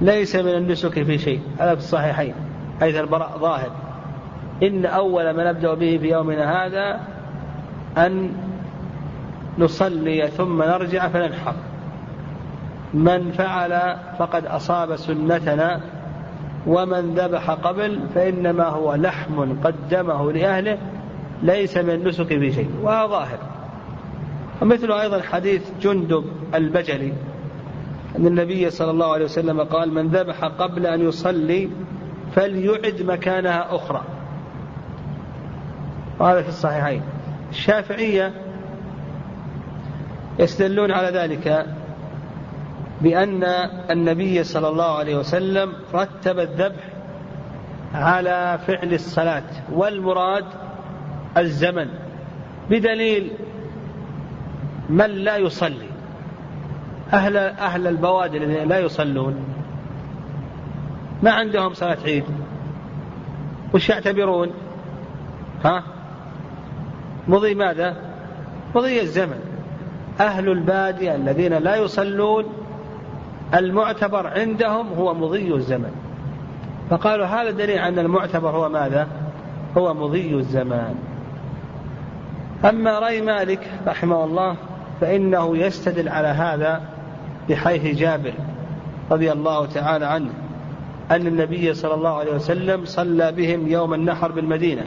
ليس 0.00 0.36
من 0.36 0.54
النسك 0.54 1.02
في 1.02 1.18
شيء 1.18 1.40
هذا 1.58 1.74
في 1.74 1.80
الصحيحين 1.80 2.34
حيث 2.80 2.96
البراء 2.96 3.38
ظاهر. 3.38 3.70
إن 4.62 4.86
أول 4.86 5.30
ما 5.30 5.50
نبدأ 5.50 5.74
به 5.74 5.98
في 5.98 6.10
يومنا 6.10 6.66
هذا 6.66 7.00
أن 7.98 8.32
نصلي 9.58 10.28
ثم 10.28 10.62
نرجع 10.62 11.08
فننحر. 11.08 11.54
من 12.94 13.30
فعل 13.30 13.96
فقد 14.18 14.46
أصاب 14.46 14.96
سنتنا 14.96 15.80
ومن 16.66 17.14
ذبح 17.14 17.50
قبل 17.50 18.00
فإنما 18.14 18.64
هو 18.64 18.94
لحم 18.94 19.60
قدمه 19.64 20.32
لأهله 20.32 20.78
ليس 21.42 21.76
من 21.76 21.90
النسك 21.90 22.26
في 22.26 22.52
شيء 22.52 22.70
وهذا 22.82 23.06
ظاهر. 23.06 23.38
ومثل 24.62 24.92
أيضا 24.92 25.22
حديث 25.22 25.70
جندب 25.80 26.24
البجلي 26.54 27.12
أن 28.18 28.26
النبي 28.26 28.70
صلى 28.70 28.90
الله 28.90 29.12
عليه 29.12 29.24
وسلم 29.24 29.60
قال 29.60 29.94
من 29.94 30.08
ذبح 30.08 30.44
قبل 30.44 30.86
أن 30.86 31.00
يصلي 31.00 31.68
فليعد 32.34 33.02
مكانها 33.02 33.74
أخرى. 33.74 34.02
وهذا 36.18 36.42
في 36.42 36.48
الصحيحين. 36.48 37.02
الشافعية 37.54 38.32
يستدلون 40.38 40.90
على 40.90 41.18
ذلك 41.18 41.66
بأن 43.00 43.44
النبي 43.90 44.44
صلى 44.44 44.68
الله 44.68 44.98
عليه 44.98 45.16
وسلم 45.16 45.72
رتب 45.94 46.38
الذبح 46.38 46.84
على 47.94 48.58
فعل 48.66 48.94
الصلاة 48.94 49.42
والمراد 49.72 50.44
الزمن 51.36 51.88
بدليل 52.70 53.30
من 54.88 55.10
لا 55.10 55.36
يصلي 55.36 55.88
أهل 57.12 57.36
أهل 57.36 57.86
البوادي 57.86 58.36
الذين 58.38 58.68
لا 58.68 58.78
يصلون 58.78 59.44
ما 61.22 61.30
عندهم 61.30 61.74
صلاة 61.74 61.98
عيد 62.04 62.24
وش 63.74 63.88
يعتبرون؟ 63.88 64.50
ها؟ 65.64 65.93
مضي 67.28 67.54
ماذا؟ 67.54 67.96
مضي 68.74 69.00
الزمن 69.00 69.40
أهل 70.20 70.48
البادية 70.48 71.14
الذين 71.14 71.52
لا 71.54 71.76
يصلون 71.76 72.44
المعتبر 73.54 74.26
عندهم 74.26 74.88
هو 74.98 75.14
مضي 75.14 75.54
الزمن 75.54 75.90
فقالوا 76.90 77.26
هذا 77.26 77.50
دليل 77.50 77.78
أن 77.78 77.98
المعتبر 77.98 78.50
هو 78.50 78.68
ماذا؟ 78.68 79.08
هو 79.76 79.94
مضي 79.94 80.34
الزمان 80.34 80.94
أما 82.64 82.98
رأي 82.98 83.20
مالك 83.20 83.70
رحمه 83.86 84.24
الله 84.24 84.56
فإنه 85.00 85.56
يستدل 85.56 86.08
على 86.08 86.28
هذا 86.28 86.80
بحيث 87.48 87.98
جابر 87.98 88.32
رضي 89.10 89.32
الله 89.32 89.66
تعالى 89.66 90.06
عنه 90.06 90.30
أن 91.10 91.26
النبي 91.26 91.74
صلى 91.74 91.94
الله 91.94 92.18
عليه 92.18 92.34
وسلم 92.34 92.84
صلى 92.84 93.32
بهم 93.32 93.68
يوم 93.68 93.94
النحر 93.94 94.32
بالمدينة 94.32 94.86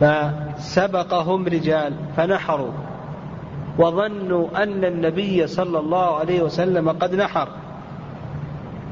فسبقهم 0.00 1.46
رجال 1.46 1.92
فنحروا 2.16 2.72
وظنوا 3.78 4.62
أن 4.62 4.84
النبي 4.84 5.46
صلى 5.46 5.78
الله 5.78 6.16
عليه 6.16 6.42
وسلم 6.42 6.90
قد 6.90 7.14
نحر. 7.14 7.48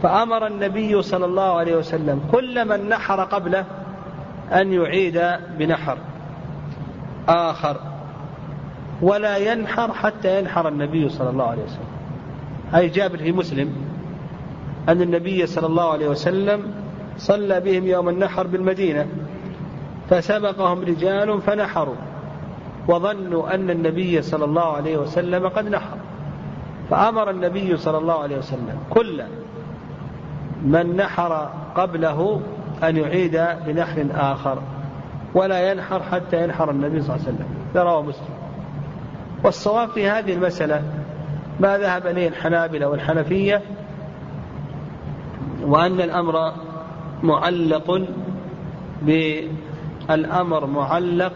فأمر 0.02 0.46
النبي 0.46 1.02
صلى 1.02 1.26
الله 1.26 1.56
عليه 1.56 1.76
وسلم 1.76 2.20
كل 2.32 2.68
من 2.68 2.88
نحر 2.88 3.24
قبله 3.24 3.64
أن 4.52 4.72
يعيد 4.72 5.22
بنحر 5.58 5.98
آخر. 7.28 7.76
ولا 9.02 9.36
ينحر 9.36 9.92
حتى 9.92 10.38
ينحر 10.38 10.68
النبي 10.68 11.08
صلى 11.08 11.30
الله 11.30 11.44
عليه 11.44 11.62
وسلم. 11.62 11.90
أي 12.74 12.88
جابر 12.88 13.18
في 13.18 13.32
مسلم 13.32 13.72
أن 14.88 15.02
النبي 15.02 15.46
صلى 15.46 15.66
الله 15.66 15.92
عليه 15.92 16.08
وسلم 16.08 16.74
صلى 17.18 17.60
بهم 17.60 17.86
يوم 17.86 18.08
النحر 18.08 18.46
بالمدينة. 18.46 19.06
فسبقهم 20.10 20.80
رجال 20.80 21.40
فنحروا 21.40 21.94
وظنوا 22.88 23.54
أن 23.54 23.70
النبي 23.70 24.22
صلى 24.22 24.44
الله 24.44 24.76
عليه 24.76 24.96
وسلم 24.96 25.48
قد 25.48 25.68
نحر. 25.68 25.96
فأمر 26.90 27.30
النبي 27.30 27.76
صلى 27.76 27.98
الله 27.98 28.22
عليه 28.22 28.38
وسلم 28.38 28.78
كل 28.90 29.22
من 30.64 30.96
نحر 30.96 31.50
قبله 31.76 32.40
أن 32.82 32.96
يعيد 32.96 33.46
بنحر 33.66 34.06
آخر 34.14 34.58
ولا 35.34 35.72
ينحر 35.72 36.02
حتى 36.02 36.44
ينحر 36.44 36.70
النبي 36.70 37.02
صلى 37.02 37.16
الله 37.16 37.26
عليه 37.26 37.36
وسلم. 37.36 37.48
رواه 37.76 38.02
مسلم. 38.02 38.34
والصواب 39.44 39.88
في 39.88 40.08
هذه 40.08 40.32
المسألة 40.32 40.82
ما 41.60 41.78
ذهب 41.78 42.06
إليه 42.06 42.28
الحنابلة 42.28 42.88
والحنفية 42.88 43.62
وأن 45.62 46.00
الأمر 46.00 46.52
معلق 47.22 48.06
بالأمر 50.10 50.66
معلق 50.66 51.32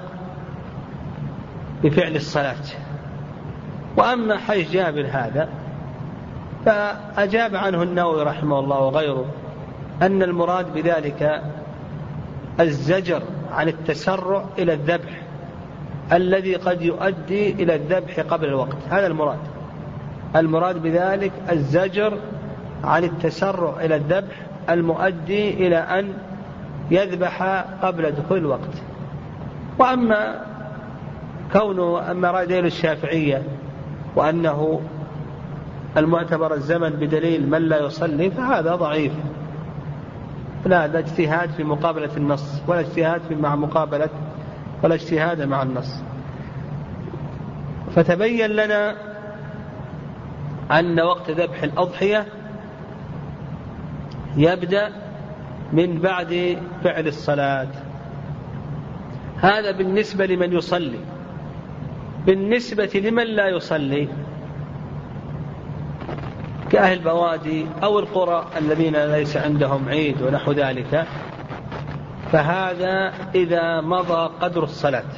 بفعل 1.82 2.16
الصلاة. 2.16 2.64
وأما 3.96 4.38
حيث 4.38 4.70
جابر 4.70 5.06
هذا 5.10 5.48
فأجاب 6.64 7.56
عنه 7.56 7.82
النووي 7.82 8.22
رحمه 8.22 8.58
الله 8.58 8.80
وغيره 8.80 9.24
أن 10.02 10.22
المراد 10.22 10.74
بذلك 10.74 11.42
الزجر 12.60 13.22
عن 13.52 13.68
التسرع 13.68 14.44
إلى 14.58 14.72
الذبح 14.74 15.22
الذي 16.12 16.54
قد 16.54 16.82
يؤدي 16.82 17.52
إلى 17.52 17.74
الذبح 17.74 18.20
قبل 18.20 18.46
الوقت. 18.46 18.76
هذا 18.90 19.06
المراد. 19.06 19.38
المراد 20.36 20.82
بذلك 20.82 21.32
الزجر 21.52 22.18
عن 22.84 23.04
التسرع 23.04 23.80
إلى 23.80 23.96
الذبح 23.96 24.34
المؤدي 24.70 25.66
إلى 25.66 25.76
أن 25.76 26.14
يذبح 26.90 27.42
قبل 27.82 28.10
دخول 28.10 28.38
الوقت. 28.38 28.82
وأما 29.78 30.40
كونه 31.52 32.10
أما 32.10 32.30
رأي 32.30 32.60
الشافعية 32.60 33.42
وأنه 34.16 34.80
المعتبر 35.96 36.54
الزمن 36.54 36.90
بدليل 36.90 37.50
من 37.50 37.62
لا 37.62 37.86
يصلي 37.86 38.30
فهذا 38.30 38.74
ضعيف. 38.74 39.12
لا 40.66 40.86
لا 40.86 40.98
اجتهاد 40.98 41.50
في 41.50 41.64
مقابلة 41.64 42.10
النص 42.16 42.62
ولا 42.66 42.80
اجتهاد 42.80 43.20
في 43.28 43.34
مع 43.34 43.56
مقابلة 43.56 44.08
ولا 44.82 44.94
اجتهاد 44.94 45.42
مع 45.42 45.62
النص. 45.62 46.02
فتبين 47.96 48.50
لنا 48.50 48.96
أن 50.70 51.00
وقت 51.00 51.30
ذبح 51.30 51.62
الأضحية 51.62 52.26
يبدأ 54.36 55.03
من 55.72 55.98
بعد 55.98 56.58
فعل 56.84 57.06
الصلاة. 57.06 57.68
هذا 59.36 59.70
بالنسبة 59.70 60.26
لمن 60.26 60.52
يصلي. 60.52 61.00
بالنسبة 62.26 62.90
لمن 62.94 63.24
لا 63.24 63.48
يصلي. 63.48 64.08
كأهل 66.70 66.98
البوادي 66.98 67.66
أو 67.82 67.98
القرى 67.98 68.46
الذين 68.58 68.96
ليس 68.96 69.36
عندهم 69.36 69.88
عيد 69.88 70.22
ونحو 70.22 70.52
ذلك 70.52 71.06
فهذا 72.32 73.12
إذا 73.34 73.80
مضى 73.80 74.30
قدر 74.40 74.62
الصلاة. 74.62 75.10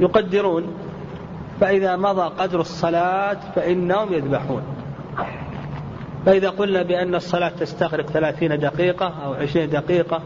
يقدرون 0.00 0.74
فإذا 1.60 1.96
مضى 1.96 2.22
قدر 2.22 2.60
الصلاة 2.60 3.38
فإنهم 3.54 4.12
يذبحون. 4.12 4.81
فإذا 6.26 6.48
قلنا 6.50 6.82
بأن 6.82 7.14
الصلاة 7.14 7.48
تستغرق 7.48 8.06
ثلاثين 8.06 8.58
دقيقة 8.58 9.14
أو 9.24 9.34
عشرين 9.34 9.70
دقيقة 9.70 10.22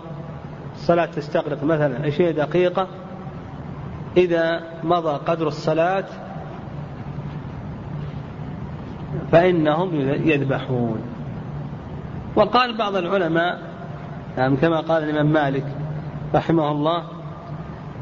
الصلاة 0.74 1.06
تستغرق 1.06 1.64
مثلا 1.64 2.06
عشرين 2.06 2.34
دقيقة 2.34 2.88
إذا 4.16 4.60
مضى 4.84 5.18
قدر 5.26 5.48
الصلاة 5.48 6.04
فإنهم 9.32 10.00
يذبحون. 10.00 11.00
وقال 12.36 12.76
بعض 12.76 12.96
العلماء 12.96 13.62
يعني 14.36 14.56
كما 14.56 14.80
قال 14.80 15.02
الإمام 15.02 15.32
مالك 15.32 15.64
رحمه 16.34 16.70
الله 16.70 17.02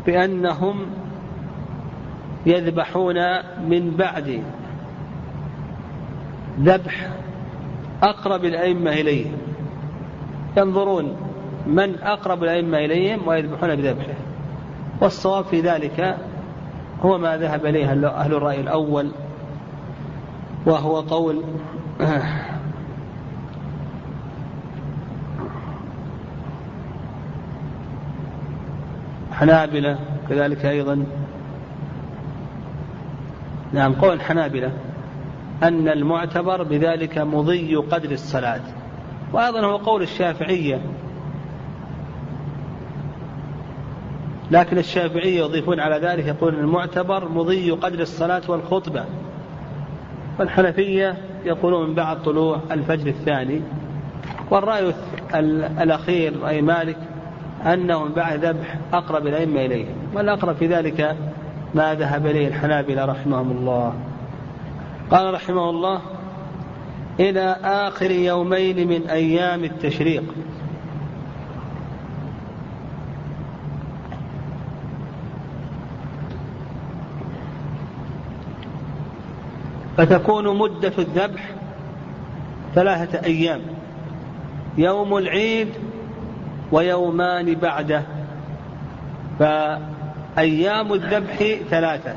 بأنهم 0.07 0.87
يذبحون 2.47 3.17
من 3.69 3.91
بعد 3.91 4.43
ذبح 6.61 7.09
أقرب 8.05 8.45
الأئمة 8.45 8.90
إليه 8.90 9.27
ينظرون 10.57 11.17
من 11.67 11.95
أقرب 12.03 12.45
الأئمة 12.45 12.79
إليهم 12.79 13.29
ويذبحون 13.29 13.77
بذبحه. 13.77 14.14
والصواب 15.01 15.45
في 15.45 15.61
ذلك 15.61 16.17
هو 17.03 17.19
ما 17.19 17.37
ذهب 17.37 17.67
إليه 17.67 17.93
أهل 17.93 18.35
الرأي 18.35 18.61
الأول 18.61 19.11
وهو 20.67 21.01
قول 21.01 21.43
حنابلة 29.33 29.99
كذلك 30.29 30.64
أيضا. 30.67 31.07
نعم 33.73 33.93
قول 33.93 34.21
حنابلة. 34.21 34.73
أن 35.62 35.88
المعتبر 35.88 36.62
بذلك 36.62 37.19
مضي 37.19 37.77
قدر 37.77 38.11
الصلاة. 38.11 38.61
وأيضا 39.33 39.61
هو 39.61 39.77
قول 39.77 40.03
الشافعية. 40.03 40.81
لكن 44.51 44.79
الشافعية 44.79 45.40
يضيفون 45.40 45.81
على 45.81 46.07
ذلك 46.07 46.27
يقول 46.27 46.55
المعتبر 46.55 47.29
مضي 47.29 47.71
قدر 47.71 48.01
الصلاة 48.01 48.43
والخطبة. 48.49 49.05
والحنفية 50.38 51.17
يقولون 51.45 51.95
بعد 51.95 52.23
طلوع 52.23 52.61
الفجر 52.71 53.07
الثاني. 53.07 53.61
والرأي 54.51 54.95
الأخير 55.83 56.40
رأي 56.43 56.62
مالك 56.62 56.99
أنه 57.67 58.09
بعد 58.09 58.45
ذبح 58.45 58.79
أقرب 58.93 59.27
الأئمة 59.27 59.64
إليه. 59.64 59.87
والأقرب 60.14 60.57
في 60.57 60.67
ذلك 60.67 61.17
ما 61.75 61.95
ذهب 61.95 62.27
إليه 62.27 62.49
الحنابلة 62.49 63.05
رحمهم 63.05 63.51
الله. 63.51 63.95
قال 65.11 65.35
رحمه 65.35 65.71
الله 65.71 66.01
إلى 67.21 67.57
آخر 67.62 68.11
يومين 68.11 68.88
من 68.88 69.11
أيام 69.11 69.64
التشريق. 69.64 70.25
فتكون 79.97 80.59
مدة 80.59 80.93
الذبح 80.99 81.51
ثلاثة 82.75 83.25
أيام. 83.25 83.61
يوم 84.79 85.17
العيد 85.17 85.69
ويومان 86.73 87.55
بعده. 87.55 88.03
فأيام 89.38 90.93
الذبح 90.93 91.37
ثلاثة. 91.71 92.14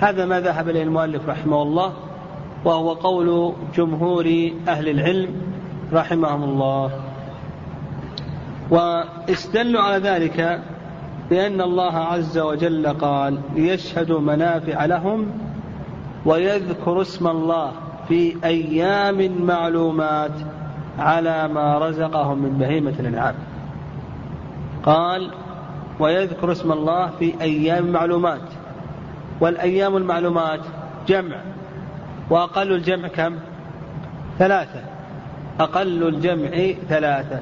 هذا 0.00 0.24
ما 0.24 0.40
ذهب 0.40 0.68
إليه 0.68 0.82
المؤلف 0.82 1.28
رحمه 1.28 1.62
الله. 1.62 2.09
وهو 2.64 2.92
قول 2.92 3.54
جمهور 3.74 4.50
أهل 4.68 4.88
العلم 4.88 5.28
رحمهم 5.92 6.44
الله. 6.44 6.90
واستدلوا 8.70 9.82
على 9.82 10.08
ذلك 10.08 10.62
بأن 11.30 11.60
الله 11.60 11.96
عز 11.96 12.38
وجل 12.38 12.86
قال 12.86 13.38
ليشهدوا 13.54 14.20
منافع 14.20 14.84
لهم 14.84 15.26
ويذكر 16.26 17.00
اسم 17.00 17.28
الله 17.28 17.72
في 18.08 18.36
أيام 18.44 19.42
معلومات 19.46 20.32
على 20.98 21.48
ما 21.48 21.78
رزقهم 21.78 22.38
من 22.38 22.58
بهيمة 22.58 22.94
الأنعام. 23.00 23.34
قال 24.82 25.30
ويذكر 26.00 26.52
اسم 26.52 26.72
الله 26.72 27.10
في 27.18 27.34
أيام 27.40 27.92
معلومات. 27.92 28.48
والأيام 29.40 29.96
المعلومات 29.96 30.60
جمع. 31.08 31.36
وأقل 32.30 32.72
الجمع 32.72 33.08
كم؟ 33.08 33.36
ثلاثة. 34.38 34.80
أقل 35.60 36.08
الجمع 36.08 36.50
ثلاثة. 36.88 37.40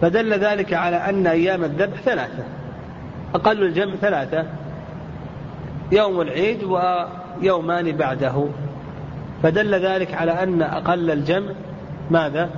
فدل 0.00 0.32
ذلك 0.32 0.72
على 0.72 0.96
أن 0.96 1.26
أيام 1.26 1.64
الذبح 1.64 2.00
ثلاثة. 2.00 2.44
أقل 3.34 3.62
الجمع 3.62 3.94
ثلاثة. 3.94 4.46
يوم 5.92 6.20
العيد 6.20 6.64
ويومان 6.64 7.92
بعده. 7.92 8.46
فدل 9.42 9.74
ذلك 9.74 10.14
على 10.14 10.42
أن 10.42 10.62
أقل 10.62 11.10
الجمع 11.10 11.50
ماذا؟ 12.10 12.50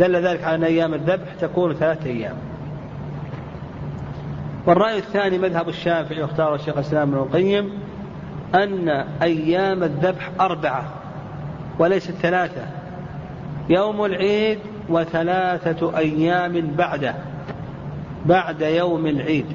دل 0.00 0.16
ذلك 0.16 0.44
على 0.44 0.54
أن 0.54 0.64
أيام 0.64 0.94
الذبح 0.94 1.34
تكون 1.40 1.74
ثلاثة 1.74 2.10
أيام. 2.10 2.36
والرأي 4.66 4.98
الثاني 4.98 5.38
مذهب 5.38 5.68
الشافعي 5.68 6.22
واختاره 6.22 6.54
الشيخ 6.54 6.74
الإسلام 6.74 7.08
ابن 7.08 7.18
القيم. 7.18 7.81
أن 8.54 8.88
أيام 9.22 9.82
الذبح 9.82 10.30
أربعة 10.40 10.84
وليست 11.78 12.10
ثلاثة 12.10 12.62
يوم 13.68 14.04
العيد 14.04 14.58
وثلاثة 14.88 15.98
أيام 15.98 16.70
بعده 16.76 17.14
بعد 18.26 18.60
يوم 18.60 19.06
العيد. 19.06 19.46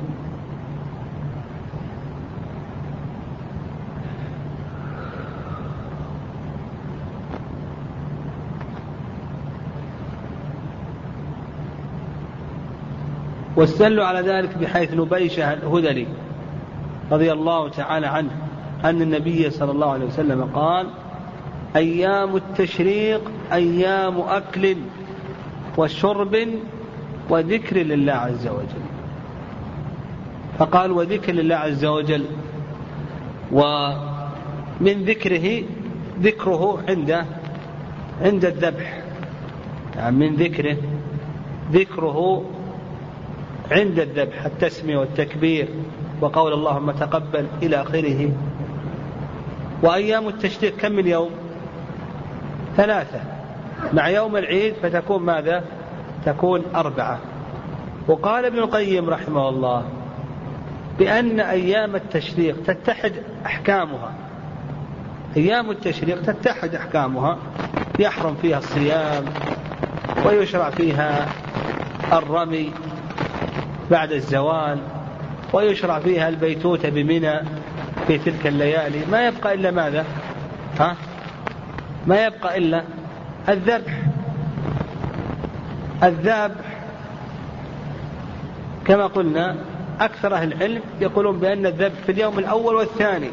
واستدلوا 13.55 14.05
على 14.05 14.21
ذلك 14.21 14.57
بحيث 14.57 14.93
نبيشة 14.93 15.53
الهذلي 15.53 16.07
رضي 17.11 17.31
الله 17.31 17.69
تعالى 17.69 18.07
عنه. 18.07 18.46
أن 18.85 19.01
النبي 19.01 19.49
صلى 19.49 19.71
الله 19.71 19.91
عليه 19.91 20.05
وسلم 20.05 20.43
قال 20.43 20.87
أيام 21.75 22.35
التشريق 22.35 23.21
أيام 23.53 24.19
أكل 24.19 24.77
وشرب 25.77 26.37
وذكر 27.29 27.77
لله 27.77 28.13
عز 28.13 28.47
وجل. 28.47 28.85
فقال 30.59 30.91
وذكر 30.91 31.33
لله 31.33 31.55
عز 31.55 31.85
وجل 31.85 32.25
ومن 33.51 35.03
ذكره 35.05 35.63
ذكره 36.21 36.83
عند 36.89 37.25
عند 38.21 38.45
الذبح. 38.45 39.03
يعني 39.95 40.15
من 40.15 40.35
ذكره 40.35 40.77
ذكره 41.71 42.45
عند 43.71 43.99
الذبح 43.99 44.45
التسمية 44.45 44.97
والتكبير 44.97 45.67
وقول 46.21 46.53
اللهم 46.53 46.91
تقبل 46.91 47.45
إلى 47.63 47.81
آخره. 47.81 48.31
وأيام 49.83 50.27
التشريق 50.27 50.77
كم 50.77 50.91
من 50.91 51.07
يوم؟ 51.07 51.31
ثلاثة. 52.77 53.19
مع 53.93 54.09
يوم 54.09 54.37
العيد 54.37 54.73
فتكون 54.83 55.23
ماذا؟ 55.23 55.63
تكون 56.25 56.63
أربعة. 56.75 57.19
وقال 58.07 58.45
ابن 58.45 58.59
القيم 58.59 59.09
رحمه 59.09 59.49
الله 59.49 59.83
بأن 60.99 61.39
أيام 61.39 61.95
التشريق 61.95 62.63
تتحد 62.63 63.13
أحكامها. 63.45 64.13
أيام 65.37 65.71
التشريق 65.71 66.21
تتحد 66.21 66.75
أحكامها. 66.75 67.37
يحرم 67.99 68.35
فيها 68.35 68.57
الصيام 68.57 69.25
ويشرع 70.25 70.69
فيها 70.69 71.27
الرمي 72.13 72.71
بعد 73.91 74.11
الزوال 74.11 74.79
ويشرع 75.53 75.99
فيها 75.99 76.29
البيتوتة 76.29 76.89
بمنى 76.89 77.41
في 78.07 78.17
تلك 78.17 78.47
الليالي. 78.47 79.05
ما 79.11 79.27
يبقى 79.27 79.53
إلا 79.53 79.71
ماذا؟ 79.71 80.05
ها؟ 80.79 80.95
ما 82.07 82.25
يبقى 82.25 82.57
إلا 82.57 82.83
الذبح 83.49 83.93
الذبح 86.03 86.65
كما 88.85 89.07
قلنا 89.07 89.55
أكثر 89.99 90.33
أهل 90.33 90.53
العلم 90.53 90.81
يقولون 91.01 91.39
بأن 91.39 91.65
الذبح 91.65 91.99
في 92.05 92.11
اليوم 92.11 92.39
الأول 92.39 92.75
والثاني. 92.75 93.29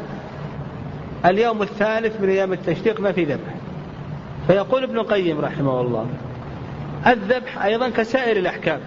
اليوم 1.27 1.63
الثالث 1.63 2.21
من 2.21 2.29
أيام 2.29 2.53
التشريق 2.53 3.01
ما 3.01 3.13
في 3.13 3.25
ذبح. 3.25 3.55
فيقول 4.47 4.83
ابن 4.83 4.99
القيم 4.99 5.41
رحمه 5.41 5.81
الله 5.81 6.07
الذبح 7.07 7.65
أيضا 7.65 7.89
كسائر 7.89 8.37
الأحكام. 8.37 8.81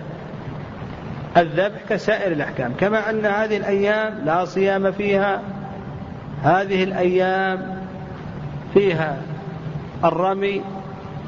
الذبح 1.38 1.80
كسائر 1.90 2.32
الأحكام. 2.32 2.74
كما 2.80 3.10
أن 3.10 3.26
هذه 3.26 3.58
الأيام 3.58 4.22
لا 4.26 4.46
صيام 4.46 4.92
فيها 4.92 5.42
هذه 6.44 6.84
الأيام 6.84 7.84
فيها 8.74 9.22
الرمي 10.04 10.62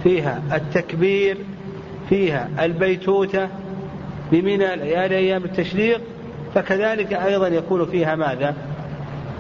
فيها 0.04 0.42
التكبير 0.54 1.38
فيها 2.10 2.50
البيتوتة 2.60 3.48
بمنى 4.32 4.76
ليالي 4.76 5.18
أيام 5.18 5.44
التشريق 5.44 6.02
فكذلك 6.56 7.14
أيضا 7.14 7.48
يكون 7.48 7.86
فيها 7.86 8.16
ماذا؟ 8.16 8.56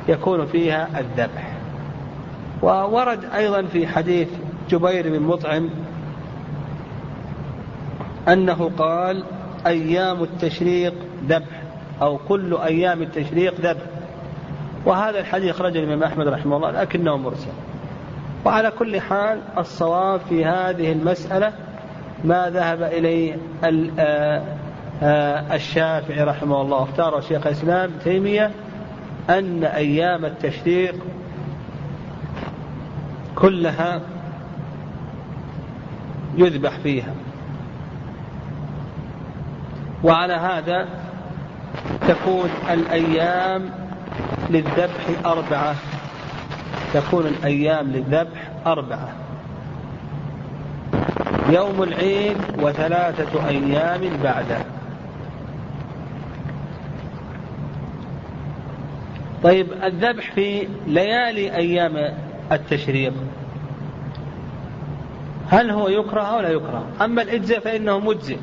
يكون 0.09 0.45
فيها 0.45 0.87
الذبح. 0.99 1.53
وورد 2.61 3.25
أيضا 3.35 3.61
في 3.61 3.87
حديث 3.87 4.27
جبير 4.69 5.09
بن 5.09 5.19
مطعم 5.19 5.69
أنه 8.27 8.71
قال 8.77 9.23
أيام 9.67 10.23
التشريق 10.23 10.93
ذبح 11.27 11.61
أو 12.01 12.17
كل 12.17 12.57
أيام 12.57 13.01
التشريق 13.01 13.53
ذبح. 13.61 13.98
وهذا 14.85 15.19
الحديث 15.19 15.49
أخرجه 15.55 15.79
الإمام 15.79 16.03
أحمد 16.03 16.27
رحمه 16.27 16.55
الله 16.55 16.71
لكنه 16.71 17.17
مرسل. 17.17 17.51
وعلى 18.45 18.71
كل 18.71 19.01
حال 19.01 19.39
الصواب 19.57 20.19
في 20.19 20.45
هذه 20.45 20.91
المسألة 20.91 21.53
ما 22.23 22.49
ذهب 22.49 22.83
إليه 22.83 23.37
الشافعي 25.53 26.23
رحمه 26.23 26.61
الله. 26.61 26.83
اختار 26.83 27.21
شيخ 27.21 27.47
الإسلام 27.47 27.91
تيمية 28.03 28.51
أن 29.29 29.63
أيام 29.63 30.25
التشريق 30.25 30.95
كلها 33.35 34.01
يذبح 36.37 36.77
فيها. 36.77 37.13
وعلى 40.03 40.33
هذا 40.33 40.87
تكون 42.07 42.49
الأيام 42.71 43.78
للذبح 44.49 45.25
أربعة. 45.25 45.75
تكون 46.93 47.27
الأيام 47.27 47.87
للذبح 47.87 48.51
أربعة. 48.67 49.09
يوم 51.49 51.83
العيد 51.83 52.37
وثلاثة 52.61 53.47
أيام 53.47 54.01
بعده. 54.23 54.57
طيب 59.43 59.67
الذبح 59.83 60.31
في 60.31 60.67
ليالي 60.87 61.55
أيام 61.55 62.13
التشريق. 62.51 63.13
هل 65.49 65.71
هو 65.71 65.87
يكره 65.87 66.21
أو 66.21 66.39
لا 66.39 66.49
يكره؟ 66.49 66.83
أما 67.01 67.21
الإجزاء 67.21 67.59
فإنه 67.59 67.99
مجزئ. 67.99 68.37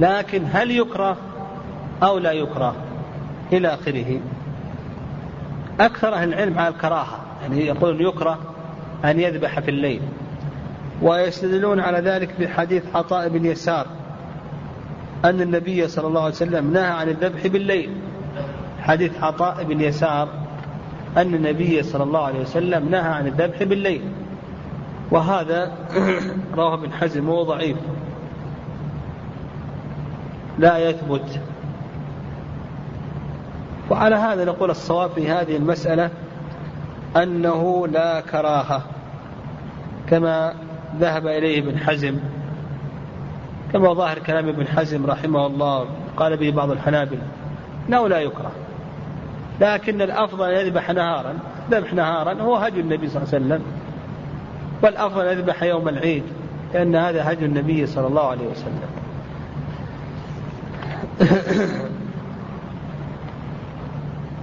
لكن 0.00 0.42
هل 0.52 0.70
يكره 0.70 1.16
أو 2.02 2.18
لا 2.18 2.32
يكره؟ 2.32 2.74
إلى 3.52 3.68
آخره. 3.74 4.20
أكثر 5.80 6.14
أهل 6.14 6.28
العلم 6.28 6.58
على 6.58 6.74
الكراهة 6.74 7.18
يعني 7.42 7.66
يقولون 7.66 8.00
يكره 8.00 8.38
أن 9.04 9.20
يذبح 9.20 9.60
في 9.60 9.70
الليل 9.70 10.00
ويستدلون 11.02 11.80
على 11.80 11.98
ذلك 11.98 12.40
بحديث 12.40 12.82
عطاء 12.94 13.28
بن 13.28 13.44
يسار 13.44 13.86
أن 15.24 15.40
النبي 15.40 15.88
صلى 15.88 16.06
الله 16.06 16.20
عليه 16.20 16.32
وسلم 16.32 16.72
نهى 16.72 16.90
عن 16.90 17.08
الذبح 17.08 17.46
بالليل. 17.46 17.90
حديث 18.80 19.22
عطاء 19.22 19.64
بن 19.64 19.80
يسار 19.80 20.28
أن 21.16 21.34
النبي 21.34 21.82
صلى 21.82 22.02
الله 22.02 22.24
عليه 22.24 22.40
وسلم 22.40 22.88
نهى 22.88 23.00
عن 23.00 23.26
الذبح 23.26 23.62
بالليل. 23.62 24.02
وهذا 25.10 25.72
رواه 26.56 26.74
ابن 26.74 26.92
حزم 26.92 27.28
وهو 27.28 27.42
ضعيف. 27.42 27.76
لا 30.58 30.78
يثبت 30.78 31.40
وعلى 33.90 34.16
هذا 34.16 34.44
نقول 34.44 34.70
الصواب 34.70 35.10
في 35.10 35.30
هذه 35.30 35.56
المسألة 35.56 36.10
أنه 37.16 37.86
لا 37.86 38.20
كراهة 38.20 38.82
كما 40.10 40.54
ذهب 41.00 41.26
إليه 41.26 41.58
ابن 41.58 41.78
حزم 41.78 42.18
كما 43.72 43.92
ظاهر 43.92 44.18
كلام 44.18 44.48
ابن 44.48 44.66
حزم 44.66 45.06
رحمه 45.06 45.46
الله 45.46 45.86
قال 46.16 46.36
به 46.36 46.50
بعض 46.50 46.70
الحنابلة 46.70 47.22
أنه 47.88 48.08
لا 48.08 48.20
يكره. 48.20 48.52
لكن 49.60 50.02
الأفضل 50.02 50.50
أن 50.50 50.66
يذبح 50.66 50.90
نهارا 50.90 51.38
ذبح 51.70 51.94
نهارا 51.94 52.42
هو 52.42 52.56
هدي 52.56 52.80
النبي 52.80 53.08
صلى 53.08 53.22
الله 53.22 53.34
عليه 53.34 53.46
وسلم. 53.46 53.62
والأفضل 54.82 55.26
أن 55.26 55.38
يذبح 55.38 55.62
يوم 55.62 55.88
العيد 55.88 56.22
لأن 56.74 56.96
هذا 56.96 57.32
هدي 57.32 57.44
النبي 57.44 57.86
صلى 57.86 58.06
الله 58.06 58.26
عليه 58.28 58.46
وسلم. 58.46 58.80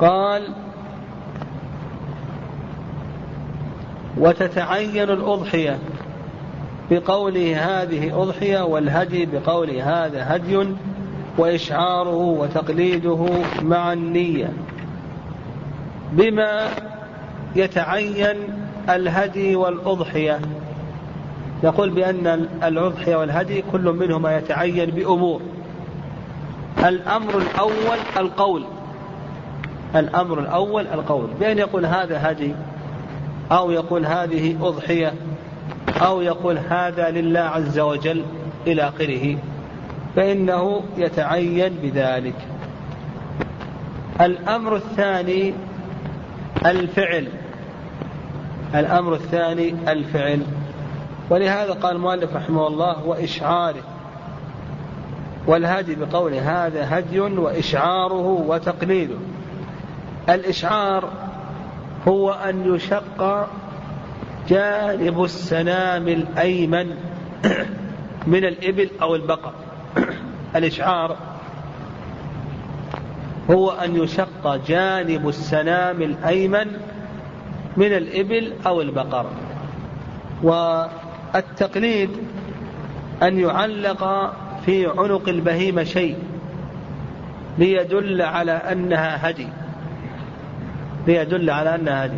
قال 0.04 0.48
وتتعين 4.18 5.10
الأضحية 5.10 5.80
بقوله 6.92 7.58
هذه 7.58 8.22
أضحية 8.24 8.62
والهدي 8.62 9.26
بقوله 9.26 10.06
هذا 10.06 10.36
هدي 10.36 10.68
وإشعاره 11.38 12.16
وتقليده 12.16 13.28
مع 13.62 13.94
النية 13.94 14.54
بما 16.12 16.68
يتعين 17.56 18.38
الهدي 18.89 19.56
والأضحية 19.56 20.39
يقول 21.63 21.89
بأن 21.89 22.48
الأضحية 22.63 23.16
والهدي 23.16 23.63
كل 23.72 23.82
منهما 23.82 24.38
يتعين 24.38 24.89
بأمور 24.89 25.42
الأمر 26.80 27.38
الأول 27.38 27.98
القول 28.18 28.63
الأمر 29.95 30.39
الأول 30.39 30.88
القول 30.88 31.27
بأن 31.39 31.58
يقول 31.58 31.86
هذا 31.86 32.32
هدي 32.32 32.53
أو 33.51 33.71
يقول 33.71 34.06
هذه 34.06 34.58
أضحية 34.62 35.13
أو 36.01 36.21
يقول 36.21 36.58
هذا 36.58 37.10
لله 37.10 37.39
عز 37.39 37.79
وجل 37.79 38.23
إلى 38.67 38.82
آخره. 38.82 39.38
فإنه 40.15 40.84
يتعين 40.97 41.73
بذلك. 41.84 42.36
الأمر 44.21 44.75
الثاني 44.75 45.53
الفعل. 46.65 47.27
الأمر 48.75 49.13
الثاني 49.13 49.75
الفعل. 49.88 50.41
ولهذا 51.29 51.71
قال 51.71 51.95
المؤلف 51.95 52.36
رحمه 52.36 52.67
الله 52.67 53.06
وإشعاره. 53.06 53.84
والهدي 55.47 55.95
بقوله 55.95 56.65
هذا 56.65 56.97
هدي 56.97 57.19
وإشعاره 57.19 58.45
وتقليده. 58.47 59.15
الإشعار 60.30 61.10
هو 62.08 62.32
أن 62.32 62.76
يشق 62.76 63.48
جانب 64.50 65.24
السنام 65.24 66.08
الأيمن 66.08 66.96
من 68.34 68.46
الإبل 68.46 68.90
أو 69.02 69.16
البقر. 69.16 69.54
الإشعار 70.56 71.18
هو 73.50 73.72
أن 73.72 73.96
يشق 73.96 74.56
جانب 74.68 75.30
السنام 75.30 76.02
الأيمن 76.02 76.68
من 77.78 77.94
الإبل 77.94 78.54
أو 78.68 78.82
البقر. 78.82 79.26
والتقليد 80.44 82.10
أن 83.24 83.40
يعلق 83.40 84.34
في 84.66 84.88
عنق 84.88 85.30
البهيمة 85.30 85.84
شيء 85.84 86.18
ليدل 87.58 88.22
على 88.22 88.52
أنها 88.52 89.30
هدي. 89.30 89.48
ليدل 91.08 91.50
على 91.50 91.76
أنها 91.76 92.06
هدي 92.06 92.18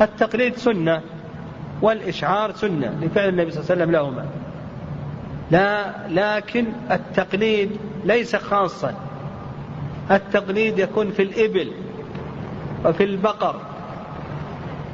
التقليد 0.00 0.56
سنة 0.56 1.00
والإشعار 1.82 2.52
سنة 2.52 2.98
لفعل 3.02 3.28
النبي 3.28 3.50
صلى 3.50 3.60
الله 3.60 3.72
عليه 3.72 3.82
وسلم 3.82 3.90
لهما. 3.90 4.26
لا 5.50 5.92
لكن 6.08 6.66
التقليد 6.90 7.70
ليس 8.04 8.36
خاصا. 8.36 8.94
التقليد 10.10 10.78
يكون 10.78 11.10
في 11.10 11.22
الإبل 11.22 11.72
وفي 12.84 13.04
البقر 13.04 13.60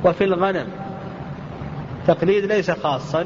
وفي 0.05 0.25
الغنم. 0.25 0.67
تقليد 2.07 2.45
ليس 2.45 2.71
خاصا 2.71 3.25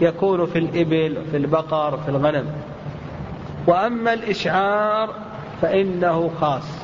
يكون 0.00 0.46
في 0.46 0.58
الإبل 0.58 1.18
وفي 1.18 1.36
البقر 1.36 1.94
وفي 1.94 2.08
الغنم. 2.08 2.46
وأما 3.66 4.12
الإشعار 4.12 5.14
فإنه 5.62 6.30
خاص. 6.40 6.79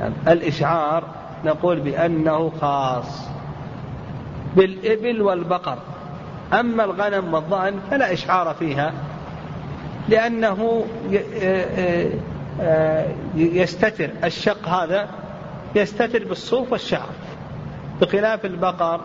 يعني 0.00 0.14
الإشعار 0.28 1.04
نقول 1.44 1.80
بأنه 1.80 2.52
خاص 2.60 3.28
بالإبل 4.56 5.22
والبقر. 5.22 5.78
أما 6.52 6.84
الغنم 6.84 7.34
والظأن 7.34 7.80
فلا 7.90 8.12
إشعار 8.12 8.54
فيها 8.54 8.92
لأنه 10.08 10.84
يستتر. 13.34 14.10
الشق 14.24 14.68
هذا 14.68 15.08
يستتر 15.74 16.24
بالصوف 16.24 16.72
والشعر 16.72 17.08
بخلاف 18.00 18.44
البقر 18.44 19.00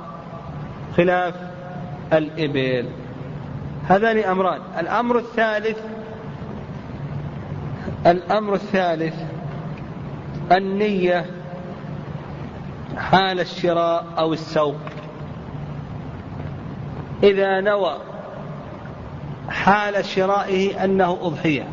خلاف 0.97 1.33
الإبل. 2.13 2.85
هذان 3.87 4.17
أمران. 4.17 4.59
الأمر 4.79 5.17
الثالث 5.17 5.77
الأمر 8.05 8.53
الثالث 8.53 9.15
النية 10.51 11.25
حال 12.97 13.39
الشراء 13.39 14.05
أو 14.17 14.33
السوق. 14.33 14.75
إذا 17.23 17.61
نوى 17.61 17.97
حال 19.49 20.05
شرائه 20.05 20.83
أنه 20.83 21.17
أضحية 21.21 21.67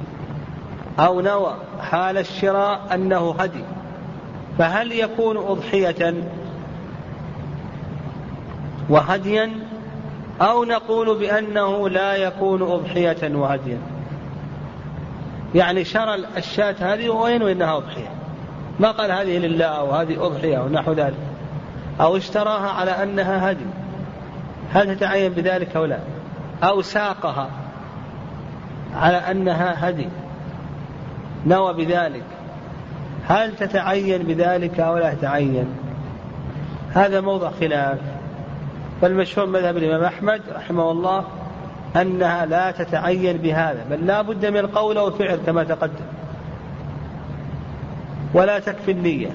أو 0.99 1.21
نوى 1.21 1.55
حال 1.81 2.19
الشراء 2.19 2.81
أنه 2.95 3.35
هدي 3.39 3.65
فهل 4.59 4.93
يكون 4.93 5.37
أضحية 5.37 6.15
وهديا؟ 8.89 9.51
أو 10.41 10.65
نقول 10.65 11.19
بأنه 11.19 11.89
لا 11.89 12.17
يكون 12.17 12.63
أضحية 12.63 13.37
وهديا؟ 13.37 13.79
يعني 15.55 15.85
شرى 15.85 16.15
الشاة 16.37 16.75
هذه 16.81 17.09
وينوي 17.09 17.53
أنها 17.53 17.77
أضحية؟ 17.77 18.22
ما 18.81 18.91
قال 18.91 19.13
هذه 19.13 19.39
لله 19.39 19.65
أو 19.65 19.91
هذه 19.91 20.27
أضحية 20.27 20.59
أو 20.59 20.69
نحو 20.69 20.93
ذلك 20.93 21.19
أو 22.01 22.17
اشتراها 22.17 22.71
على 22.71 22.91
أنها 22.91 23.51
هدي 23.51 23.67
هل 24.73 24.97
تتعين 24.97 25.33
بذلك 25.33 25.77
أو 25.77 25.85
لا؟ 25.85 25.99
أو 26.63 26.83
ساقها 26.83 27.49
على 28.95 29.17
أنها 29.17 29.89
هدي 29.89 30.09
نوى 31.47 31.75
بذلك 31.75 32.25
هل 33.29 33.57
تتعين 33.57 34.23
بذلك 34.23 34.81
أو 34.81 34.99
لا 34.99 35.15
تتعين؟ 35.15 35.67
هذا 36.95 37.21
موضع 37.21 37.51
خلاف. 37.51 37.99
فالمشهور 39.01 39.47
مذهب 39.47 39.77
الإمام 39.77 40.05
أحمد 40.05 40.41
رحمه 40.55 40.91
الله 40.91 41.25
أنها 41.97 42.47
لا 42.47 42.71
تتعين 42.71 43.37
بهذا 43.37 43.85
بل 43.91 44.07
لا 44.07 44.23
بد 44.23 44.47
من 44.47 44.57
القول 44.57 44.99
والفعل 44.99 45.39
كما 45.47 45.65
تقدم. 45.65 46.05
ولا 48.35 48.59
تكفي 48.59 48.91
النية. 48.91 49.31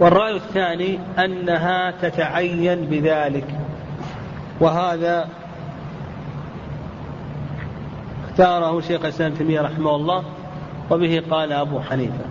والرأي 0.00 0.36
الثاني 0.36 0.98
أنها 1.18 1.90
تتعين 1.90 2.86
بذلك 2.86 3.44
وهذا 4.60 5.28
اختاره 8.28 8.80
شيخ 8.80 9.04
الإسلام 9.04 9.34
تيمية 9.34 9.60
رحمه 9.60 9.96
الله 9.96 10.24
وبه 10.90 11.22
قال 11.30 11.52
أبو 11.52 11.80
حنيفة. 11.80 12.24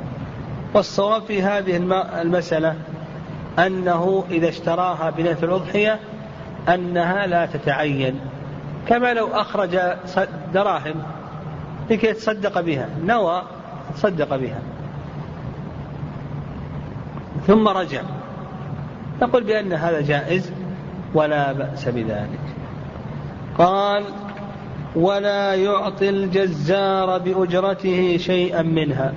والصواب 0.73 1.21
في 1.21 1.43
هذه 1.43 1.77
المسألة 2.21 2.75
أنه 3.60 4.23
إذا 4.32 4.49
اشتراها 4.49 5.10
بنية 5.10 5.38
الأضحية 5.43 5.99
أنها 6.69 7.27
لا 7.27 7.45
تتعين. 7.45 8.19
كما 8.88 9.13
لو 9.13 9.28
أخرج 9.28 9.80
دراهم 10.54 10.95
لكي 11.89 12.08
يتصدق 12.08 12.62
بها. 12.62 12.89
نوى 13.06 13.41
تصدق 13.95 14.36
بها. 14.36 14.60
ثم 17.47 17.67
رجع. 17.67 18.02
نقول 19.21 19.43
بأن 19.43 19.73
هذا 19.73 20.02
جائز 20.02 20.52
ولا 21.13 21.52
بأس 21.52 21.88
بذلك. 21.88 22.39
قال 23.58 24.04
ولا 24.95 25.54
يعطي 25.54 26.10
الجزار 26.10 27.17
بأجرته 27.17 28.17
شيئا 28.17 28.62
منها. 28.62 29.13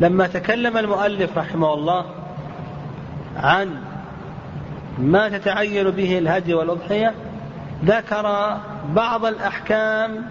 لما 0.00 0.26
تكلم 0.26 0.76
المؤلف 0.78 1.38
رحمه 1.38 1.74
الله 1.74 2.04
عن 3.36 3.74
ما 4.98 5.28
تتعين 5.28 5.90
به 5.90 6.18
الهدي 6.18 6.54
والأضحية 6.54 7.14
ذكر 7.84 8.56
بعض 8.94 9.24
الأحكام 9.26 10.24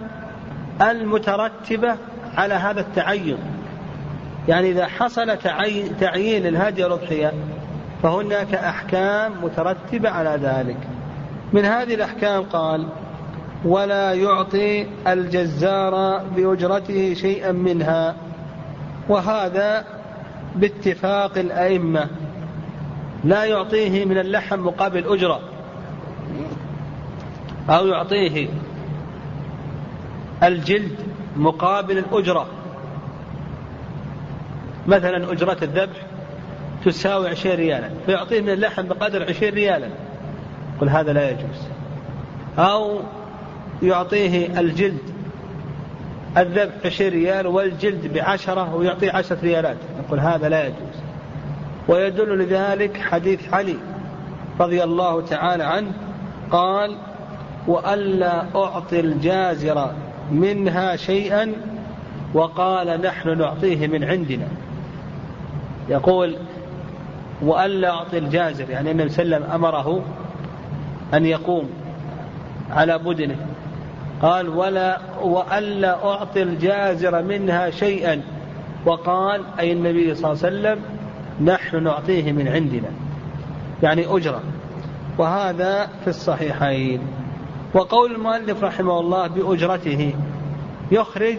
المترتبة 0.80 1.96
على 2.36 2.54
هذا 2.54 2.80
التعين. 2.80 3.38
يعني 4.48 4.70
إذا 4.70 4.86
حصل 4.86 5.38
تعيين 6.00 6.46
الهدي 6.46 6.84
والأضحية 6.84 7.32
فهناك 8.02 8.54
أحكام 8.54 9.32
مترتبة 9.42 10.10
على 10.10 10.38
ذلك. 10.42 10.76
من 11.52 11.64
هذه 11.64 11.94
الأحكام 11.94 12.42
قال 12.42 12.86
ولا 13.64 14.12
يعطي 14.12 14.86
الجزار 15.06 16.18
بأجرته 16.36 17.14
شيئا 17.14 17.52
منها 17.52 18.14
وهذا 19.08 19.84
باتفاق 20.54 21.38
الأئمة. 21.38 22.06
لا 23.24 23.44
يعطيه 23.44 24.04
من 24.04 24.18
اللحم 24.18 24.60
مقابل 24.60 25.04
أجرة. 25.12 25.51
أو 27.70 27.86
يعطيه 27.86 28.48
الجلد 30.42 30.96
مقابل 31.36 31.98
الأجرة. 31.98 32.46
مثلا 34.86 35.32
أجرة 35.32 35.56
الذبح 35.62 35.96
تساوي 36.84 37.28
عشرين 37.28 37.56
ريالا 37.56 37.90
فيعطيه 38.06 38.40
من 38.40 38.48
اللحم 38.48 38.82
بقدر 38.82 39.22
عشرين 39.22 39.54
ريالا. 39.54 39.88
قل 40.80 40.88
هذا 40.88 41.12
لا 41.12 41.30
يجوز. 41.30 41.68
أو 42.58 43.00
يعطيه 43.82 44.60
الجلد 44.60 45.02
الذبح 46.36 46.74
عشرين 46.84 47.12
ريال 47.12 47.46
والجلد 47.46 48.12
بعشرة 48.12 48.74
ويعطيه 48.74 49.12
عشرة 49.12 49.38
ريالات. 49.42 49.76
يقول 50.06 50.20
هذا 50.20 50.48
لا 50.48 50.66
يجوز. 50.66 51.02
ويدل 51.88 52.38
لذلك 52.38 52.96
حديث 52.96 53.54
علي 53.54 53.76
رضي 54.60 54.84
الله 54.84 55.20
تعالى 55.20 55.64
عنه 55.64 55.92
قال 56.50 56.96
وألا 57.66 58.44
أعطي 58.56 59.00
الجازر 59.00 59.90
منها 60.32 60.96
شيئا 60.96 61.52
وقال 62.34 63.00
نحن 63.02 63.38
نعطيه 63.38 63.86
من 63.86 64.04
عندنا. 64.04 64.48
يقول 65.88 66.36
وألا 67.42 67.90
أعطي 67.90 68.18
الجازر 68.18 68.70
يعني 68.70 68.90
النبي 68.90 69.08
صلى 69.08 69.22
الله 69.22 69.36
عليه 69.36 69.46
وسلم 69.46 69.54
أمره 69.54 70.02
أن 71.14 71.26
يقوم 71.26 71.70
على 72.70 72.98
بدنه. 72.98 73.36
قال 74.22 74.48
ولا 74.48 74.98
وألا 75.22 76.06
أعطي 76.06 76.42
الجازر 76.42 77.22
منها 77.22 77.70
شيئا 77.70 78.22
وقال 78.86 79.40
أي 79.58 79.72
النبي 79.72 80.14
صلى 80.14 80.32
الله 80.32 80.44
عليه 80.44 80.56
وسلم 80.58 80.78
نحن 81.44 81.82
نعطيه 81.82 82.32
من 82.32 82.48
عندنا. 82.48 82.88
يعني 83.82 84.06
أجرة. 84.06 84.40
وهذا 85.18 85.88
في 86.04 86.08
الصحيحين. 86.08 87.00
وقول 87.74 88.12
المؤلف 88.12 88.64
رحمه 88.64 89.00
الله 89.00 89.26
بأجرته 89.26 90.14
يخرج 90.90 91.38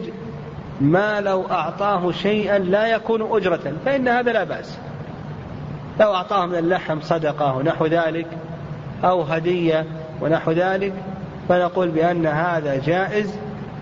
ما 0.82 1.22
لو 1.22 1.46
أعطاه 1.52 2.12
شيئا 2.12 2.60
لا 2.60 2.88
يكون 2.88 3.22
أجرة 3.32 3.74
فإن 3.86 4.08
هذا 4.08 4.32
لا 4.32 4.44
بأس. 4.44 4.78
لو 6.00 6.14
أعطاه 6.14 6.46
من 6.46 6.56
اللحم 6.56 7.02
صدقة 7.02 7.56
ونحو 7.56 7.86
ذلك 7.86 8.28
أو 9.04 9.22
هدية 9.22 9.86
ونحو 10.22 10.52
ذلك 10.52 10.94
فنقول 11.50 11.90
بأن 11.90 12.26
هذا 12.26 12.76
جائز 12.86 13.36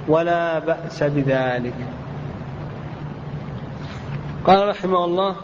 ولا 0.08 0.60
بأس 0.60 1.04
بذلك. 1.04 1.74
قال 4.46 4.68
رحمه 4.68 5.06
الله 5.06 5.36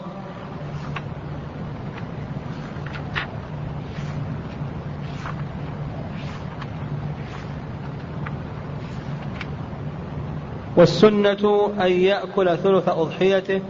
والسنة 10.78 11.72
أن 11.80 11.92
يأكل 11.92 12.56
ثلث 12.56 12.88
أضحيته 12.88 13.60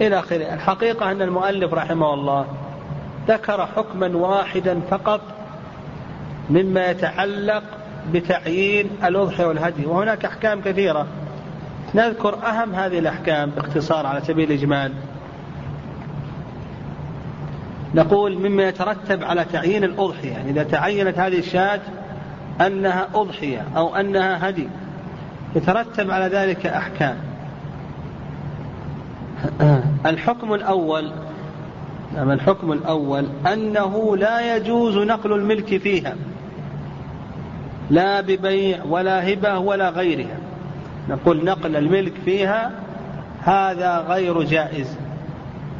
إلى 0.00 0.18
آخره. 0.18 0.54
الحقيقة 0.54 1.10
أن 1.10 1.22
المؤلف 1.22 1.74
رحمه 1.74 2.14
الله 2.14 2.46
ذكر 3.28 3.66
حكما 3.66 4.16
واحدا 4.16 4.80
فقط 4.90 5.20
مما 6.50 6.90
يتعلق 6.90 7.62
بتعيين 8.12 8.90
الأضحية 9.04 9.46
والهدي 9.46 9.86
وهناك 9.86 10.24
أحكام 10.24 10.60
كثيرة. 10.60 11.06
نذكر 11.94 12.34
أهم 12.34 12.74
هذه 12.74 12.98
الأحكام 12.98 13.50
باختصار 13.50 14.06
على 14.06 14.20
سبيل 14.20 14.52
الإجمال. 14.52 14.92
نقول 17.94 18.38
مما 18.38 18.68
يترتب 18.68 19.24
على 19.24 19.44
تعيين 19.44 19.84
الأضحية 19.84 20.30
يعني 20.30 20.50
إذا 20.50 20.62
تعينت 20.62 21.18
هذه 21.18 21.38
الشاة 21.38 21.80
أنها 22.60 23.08
أضحية 23.14 23.66
أو 23.76 23.96
أنها 23.96 24.48
هدي. 24.48 24.68
يترتب 25.56 26.10
على 26.10 26.26
ذلك 26.26 26.66
أحكام. 26.66 27.16
الحكم 30.06 30.54
الأول 30.54 31.10
نعم 32.14 32.30
الحكم 32.30 32.72
الأول 32.72 33.26
أنه 33.52 34.16
لا 34.16 34.56
يجوز 34.56 34.96
نقل 34.96 35.32
الملك 35.32 35.76
فيها. 35.76 36.14
لا 37.90 38.20
ببيع 38.20 38.78
ولا 38.88 39.32
هبة 39.32 39.58
ولا 39.58 39.90
غيرها. 39.90 40.36
نقول 41.08 41.44
نقل 41.44 41.76
الملك 41.76 42.12
فيها 42.24 42.70
هذا 43.42 43.98
غير 44.08 44.42
جائز. 44.42 44.96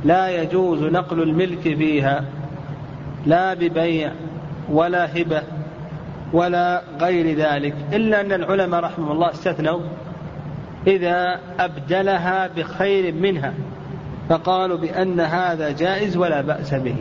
لا 0.05 0.43
يجوز 0.43 0.83
نقل 0.83 1.23
الملك 1.23 1.61
فيها. 1.61 2.25
لا 3.27 3.55
ببيع 3.55 4.13
ولا 4.69 5.21
هبة 5.21 5.43
ولا 6.33 6.83
غير 7.01 7.37
ذلك 7.37 7.75
إلا 7.93 8.21
أن 8.21 8.33
العلماء 8.33 8.81
رحمه 8.81 9.13
الله 9.13 9.31
استثنوا 9.31 9.81
إذا 10.87 11.41
أبدلها 11.59 12.47
بخير 12.57 13.15
منها 13.15 13.55
فقالوا 14.29 14.77
بأن 14.77 15.21
هذا 15.21 15.71
جائز 15.71 16.17
ولا 16.17 16.41
بأس 16.41 16.75
به. 16.75 16.97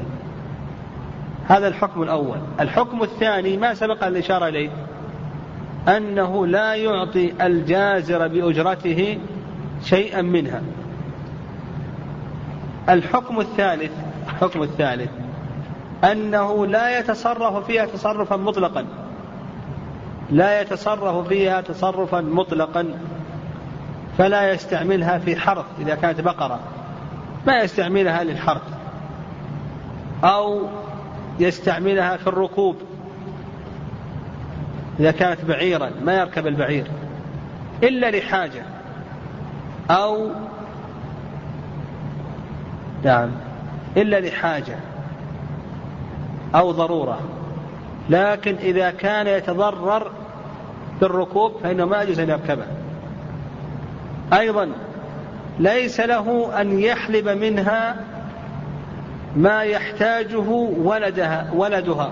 هذا 1.48 1.68
الحكم 1.68 2.04
الأول. 2.04 2.38
الحكم 2.60 3.04
الثاني 3.04 3.58
ما 3.58 3.74
سبق 3.74 4.04
الإشارة 4.04 4.48
إليه 4.48 4.70
أنه 5.88 6.48
لا 6.48 6.76
يعطي 6.76 7.34
الجازر 7.42 8.28
بأجرته 8.28 9.18
شيئا 9.84 10.22
منها. 10.22 10.62
الحكم 12.90 13.40
الثالث 13.40 13.92
الحكم 14.30 14.64
الثالث 14.64 15.10
أنه 16.04 16.66
لا 16.66 17.00
يتصرف 17.00 17.66
فيها 17.66 17.86
تصرفا 17.86 18.36
مطلقا. 18.36 18.86
لا 20.32 20.62
يتصرف 20.62 21.28
فيها 21.28 21.62
تصرفا 21.62 22.22
مطلقا 22.22 22.88
فلا 24.18 24.52
يستعملها 24.52 25.18
في 25.18 25.36
حرث 25.36 25.66
إذا 25.80 25.96
كانت 25.96 26.22
بقرة 26.22 26.60
ما 27.48 27.58
يستعملها 27.58 28.24
للحرث 28.24 28.62
أو 30.24 30.68
يستعملها 31.40 32.18
في 32.18 32.28
الركوب 32.28 32.76
إذا 35.00 35.12
كانت 35.12 35.46
بعيرا 35.46 35.92
ما 36.06 36.14
يركب 36.14 36.48
البعير 36.48 36.88
إلا 37.84 38.12
لحاجة. 38.12 38.64
أو 39.92 40.30
نعم 43.04 43.30
إلا 43.98 44.20
لحاجة 44.20 44.76
أو 46.56 46.72
ضرورة. 46.72 47.20
لكن 48.10 48.56
إذا 48.56 48.92
كان 48.92 49.28
يتضرر 49.28 50.12
بالركوب 51.02 51.52
فإنه 51.64 51.86
ما 51.86 52.02
يجوز 52.02 52.20
أن 52.20 52.30
يركبه. 52.30 52.66
أيضا 54.34 54.70
ليس 55.60 56.00
له 56.00 56.62
أن 56.62 56.80
يحلب 56.80 57.28
منها 57.28 57.96
ما 59.36 59.62
يحتاجه 59.62 60.50
ولدها 60.78 61.52
ولدها 61.54 62.12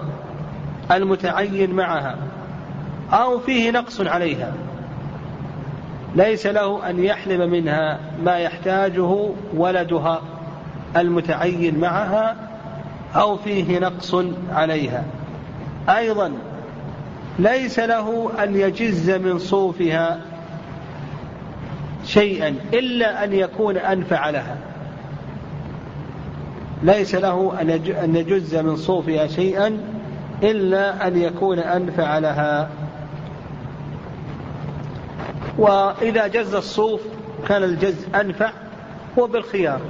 المتعين 0.92 1.72
معها 1.72 2.16
أو 3.14 3.40
فيه 3.40 3.72
نقص 3.72 4.02
عليها. 4.02 4.54
ليس 6.16 6.48
له 6.48 6.90
أن 6.90 7.04
يحلب 7.04 7.42
منها 7.42 8.00
ما 8.24 8.38
يحتاجه 8.38 9.30
ولدها 9.54 10.22
المتعين 10.98 11.80
معها 11.80 12.36
أو 13.16 13.38
فيه 13.38 13.80
نقص 13.80 14.16
عليها. 14.52 15.04
أيضا 15.90 16.32
ليس 17.40 17.80
له 17.80 18.32
أن 18.44 18.56
يجز 18.56 19.10
من 19.10 19.40
صوفها 19.40 20.20
شيئا 22.06 22.56
إلا 22.74 23.24
أن 23.24 23.34
يكون 23.34 23.78
أنفع 23.78 24.30
لها. 24.30 24.58
ليس 26.84 27.16
له 27.16 27.62
أن 28.04 28.16
يجز 28.16 28.56
من 28.56 28.76
صوفها 28.76 29.28
شيئا 29.28 29.78
إلا 30.44 31.08
أن 31.08 31.22
يكون 31.22 31.60
أنفع 31.60 32.18
لها. 32.18 32.70
وإذا 35.58 36.28
جز 36.28 36.56
الصوف 36.56 37.02
كان 37.48 37.64
الجز 37.64 38.08
أنفع 38.16 38.52
هو 39.20 39.28
بالخيار 39.28 39.82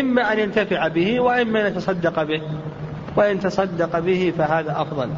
إما 0.00 0.32
أن 0.32 0.38
ينتفع 0.38 0.88
به 0.88 1.20
وإما 1.20 1.60
أن 1.60 1.66
يتصدق 1.66 2.22
به. 2.22 2.42
وإن 3.16 3.40
تصدق 3.40 3.98
به 3.98 4.32
فهذا 4.38 4.82
أفضل. 4.82 5.08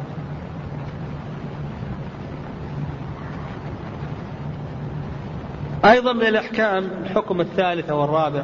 أيضا 5.85 6.13
من 6.13 6.25
الأحكام 6.25 6.83
الحكم 7.03 7.41
الثالث 7.41 7.91
والرابع. 7.91 8.43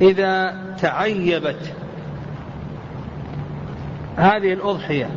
إذا 0.00 0.56
تعيبت 0.80 1.74
هذه 4.16 4.52
الأضحية 4.52 5.10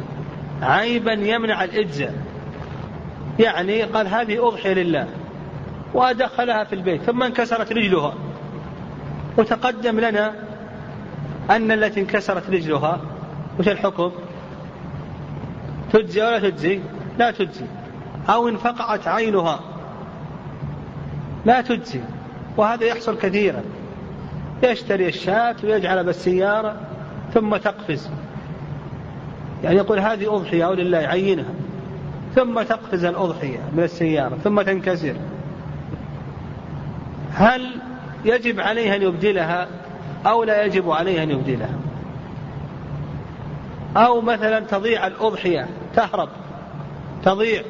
عيبا 0.62 1.14
يمنع 1.14 1.64
الإجزاء. 1.64 2.14
يعني 3.40 3.82
قال 3.82 4.08
هذه 4.08 4.48
أضحية 4.48 4.74
لله 4.74 5.08
وأدخلها 5.94 6.64
في 6.64 6.76
البيت 6.76 7.02
ثم 7.02 7.24
انكسرت 7.24 7.72
رجلها. 7.72 8.14
وتقدم 9.38 10.00
لنا 10.00 10.34
أن 11.50 11.72
التي 11.72 12.00
انكسرت 12.00 12.50
رجلها 12.50 13.02
وش 13.60 13.68
الحكم؟ 13.68 14.12
تجزي 15.94 16.22
ولا 16.22 16.40
تجزي؟ 16.40 16.80
لا 17.20 17.32
تجزي. 17.32 17.66
أو 18.30 18.48
انفقعت 18.48 19.08
عينها 19.08 19.60
لا 21.46 21.62
تجزي. 21.62 22.00
وهذا 22.58 22.86
يحصل 22.86 23.18
كثيرا. 23.18 23.62
يشتري 24.64 25.08
الشاة 25.08 25.56
ويجعلها 25.64 26.04
بالسيارة 26.04 26.76
ثم 27.34 27.58
تقفز. 27.58 28.10
يعني 29.64 29.76
يقول 29.76 30.00
هذه 30.00 30.36
أضحية 30.36 30.66
أو 30.66 30.74
لله 30.74 30.98
يعينها 30.98 31.54
ثم 32.36 32.62
تقفز 32.62 33.06
الأضحية 33.06 33.60
من 33.74 33.84
السيارة 33.84 34.38
ثم 34.44 34.62
تنكسر. 34.62 35.16
هل 37.34 37.76
يجب 38.26 38.60
عليه 38.60 38.96
أن 38.96 39.02
يبدلها 39.02 39.68
أو 40.26 40.44
لا 40.44 40.64
يجب 40.64 40.92
عليه 40.92 41.24
أن 41.24 41.32
يبدلها. 41.32 41.76
أو 43.98 44.22
مثلا 44.22 44.60
تضيع 44.60 45.08
الأضحية 45.08 45.68
تهرب 45.96 46.30
تضيع. 47.26 47.62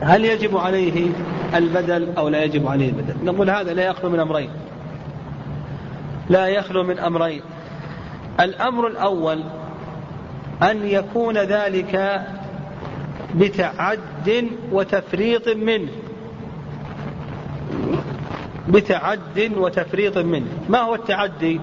هل 0.00 0.24
يجب 0.24 0.56
عليه 0.56 1.06
البدل 1.54 2.08
أو 2.18 2.28
لا 2.28 2.44
يجب 2.44 2.68
عليه 2.68 2.88
البدل؟ 2.88 3.24
نقول 3.24 3.50
هذا 3.50 3.74
لا 3.74 3.82
يخلو 3.82 4.10
من 4.10 4.20
أمرين. 4.20 4.50
لا 6.28 6.46
يخلو 6.46 6.82
من 6.82 6.98
أمرين. 6.98 7.42
الأمر 8.40 8.86
الأول 8.86 9.42
أن 10.62 10.86
يكون 10.86 11.38
ذلك 11.38 12.22
بتعد 13.34 14.48
وتفريط 14.72 15.48
منه. 15.48 15.90
بتعد 18.68 19.52
وتفريط 19.56 20.18
منه. 20.18 20.46
ما 20.68 20.78
هو 20.78 20.94
التعدي؟ 20.94 21.60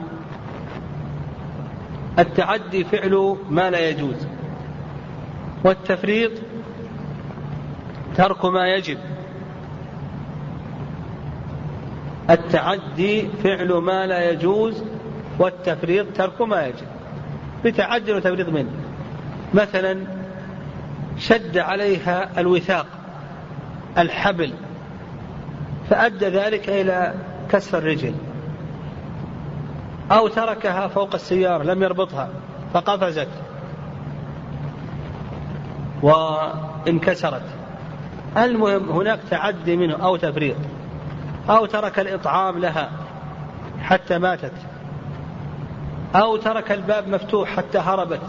التعدي 2.20 2.84
فعل 2.84 3.38
ما 3.50 3.70
لا 3.70 3.90
يجوز. 3.90 4.28
والتفريط 5.64 6.32
ترك 8.16 8.46
ما 8.46 8.68
يجب. 8.68 8.98
التعدي 12.30 13.28
فعل 13.44 13.74
ما 13.74 14.08
لا 14.08 14.32
يجوز 14.32 14.84
والتفريط 15.40 16.06
ترك 16.16 16.42
ما 16.42 16.66
يجب. 16.66 16.88
بتعدي 17.66 18.14
وتفريط 18.14 18.50
منه. 18.50 18.72
مثلا 19.54 19.98
شد 21.18 21.58
عليها 21.58 22.40
الوثاق 22.40 22.86
الحبل. 23.98 24.54
فأدى 25.90 26.26
ذلك 26.26 26.70
إلى 26.70 27.14
كسر 27.50 27.78
الرجل. 27.78 28.14
أو 30.12 30.28
تركها 30.28 30.88
فوق 30.88 31.14
السيارة 31.16 31.64
لم 31.64 31.84
يربطها 31.84 32.30
فقفزت. 32.74 33.30
وانكسرت. 36.02 37.46
المهم 38.38 38.90
هناك 38.90 39.20
تعدي 39.30 39.78
منه 39.78 39.96
أو 39.96 40.16
تفريط 40.16 40.56
أو 41.50 41.66
ترك 41.66 42.00
الإطعام 42.00 42.60
لها 42.60 42.92
حتى 43.82 44.18
ماتت 44.18 44.54
أو 46.16 46.38
ترك 46.38 46.72
الباب 46.72 47.08
مفتوح 47.08 47.50
حتى 47.50 47.78
هربت. 47.78 48.22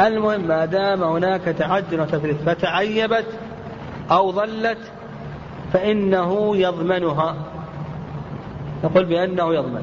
المهم 0.00 0.40
ما 0.40 0.64
دام 0.64 1.02
هناك 1.02 1.40
تعد 1.40 1.94
وتفريط 1.94 2.36
فتعيبت 2.46 3.26
أو 4.10 4.32
ظلت 4.32 4.78
فإنه 5.76 6.56
يضمنها. 6.56 7.36
نقول 8.84 9.04
بأنه 9.04 9.54
يضمن. 9.54 9.82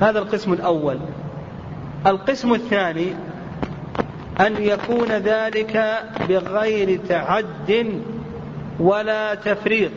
هذا 0.00 0.18
القسم 0.18 0.52
الأول. 0.52 0.98
القسم 2.06 2.54
الثاني 2.54 3.06
أن 4.40 4.56
يكون 4.58 5.08
ذلك 5.08 6.02
بغير 6.28 7.00
تعد 7.08 8.00
ولا 8.80 9.34
تفريط. 9.34 9.92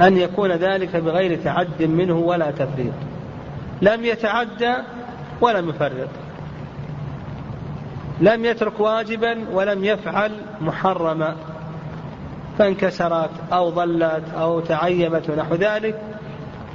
أن 0.00 0.16
يكون 0.16 0.52
ذلك 0.52 0.96
بغير 0.96 1.38
تعد 1.44 1.82
منه 1.82 2.18
ولا 2.18 2.50
تفريط. 2.50 2.94
لم 3.82 4.04
يتعدى 4.04 4.74
ولم 5.40 5.68
يفرط. 5.68 6.08
لم 8.20 8.44
يترك 8.44 8.80
واجبا 8.80 9.44
ولم 9.52 9.84
يفعل 9.84 10.32
محرما. 10.60 11.36
فانكسرت 12.58 13.30
أو 13.52 13.70
ضلت 13.70 14.24
أو 14.34 14.60
تعيبت 14.60 15.30
ونحو 15.30 15.54
ذلك 15.54 16.00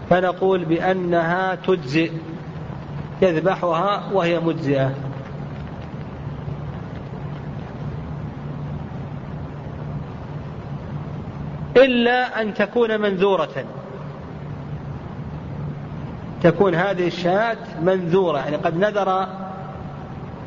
فنقول 0.09 0.65
بأنها 0.65 1.55
تجزئ 1.55 2.11
يذبحها 3.21 4.03
وهي 4.13 4.39
مجزئة. 4.39 4.91
إلا 11.77 12.41
أن 12.41 12.53
تكون 12.53 13.01
منذورة. 13.01 13.65
تكون 16.43 16.75
هذه 16.75 17.07
الشاة 17.07 17.57
منذورة 17.81 18.37
يعني 18.37 18.55
قد 18.55 18.77
نذر 18.77 19.27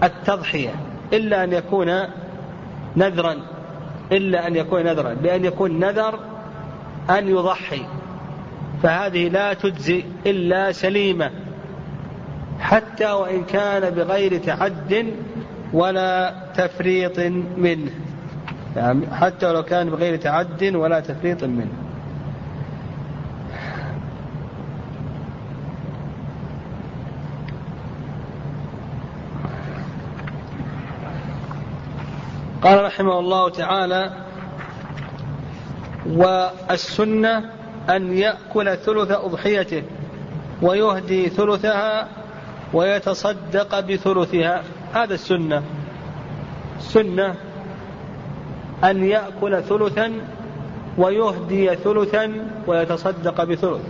التضحية. 0.02 0.87
إلا 1.12 1.44
أن 1.44 1.52
يكون 1.52 1.92
نذرا 2.96 3.36
إلا 4.12 4.46
أن 4.46 4.56
يكون 4.56 4.82
نذرا 4.84 5.14
بأن 5.14 5.44
يكون 5.44 5.80
نذر 5.80 6.18
أن 7.10 7.28
يضحي. 7.28 7.82
فهذه 8.82 9.28
لا 9.28 9.52
تجزي 9.54 10.04
إلا 10.26 10.72
سليمة 10.72 11.30
حتى 12.60 13.12
وإن 13.12 13.44
كان 13.44 13.90
بغير 13.90 14.38
تعد 14.38 15.14
ولا 15.72 16.34
تفريط 16.56 17.18
منه. 17.56 17.90
يعني 18.76 19.06
حتى 19.14 19.46
ولو 19.46 19.62
كان 19.62 19.90
بغير 19.90 20.16
تعد 20.16 20.74
ولا 20.74 21.00
تفريط 21.00 21.44
منه. 21.44 21.87
قال 32.62 32.84
رحمه 32.84 33.18
الله 33.18 33.48
تعالى 33.48 34.12
والسنة 36.06 37.50
أن 37.90 38.18
يأكل 38.18 38.76
ثلث 38.76 39.10
أضحيته 39.10 39.82
ويهدي 40.62 41.28
ثلثها 41.28 42.08
ويتصدق 42.72 43.80
بثلثها. 43.80 44.62
هذا 44.92 45.14
السنة. 45.14 45.62
سنة 46.80 47.34
أن 48.84 49.04
يأكل 49.04 49.62
ثلثا 49.62 50.12
ويهدي 50.98 51.76
ثلثا 51.76 52.50
ويتصدق 52.66 53.44
بثلث. 53.44 53.82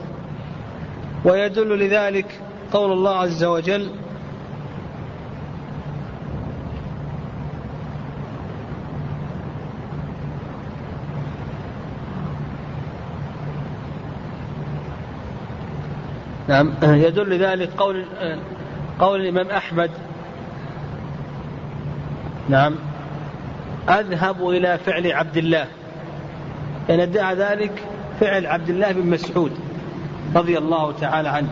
ويدل 1.24 1.78
لذلك 1.78 2.40
قول 2.72 2.92
الله 2.92 3.16
عز 3.16 3.44
وجل 3.44 3.90
نعم. 16.48 16.72
يدل 16.82 17.38
ذلك 17.38 17.70
قول 17.78 18.04
قول 18.98 19.20
الإمام 19.20 19.50
أحمد. 19.50 19.90
نعم. 22.48 22.74
أذهب 23.88 24.48
إلى 24.48 24.78
فعل 24.78 25.12
عبد 25.12 25.36
الله. 25.36 25.66
يعني 26.88 27.02
ادعى 27.02 27.34
ذلك 27.34 27.82
فعل 28.20 28.46
عبد 28.46 28.68
الله 28.68 28.92
بن 28.92 29.10
مسعود 29.10 29.52
رضي 30.36 30.58
الله 30.58 30.92
تعالى 30.92 31.28
عنه. 31.28 31.48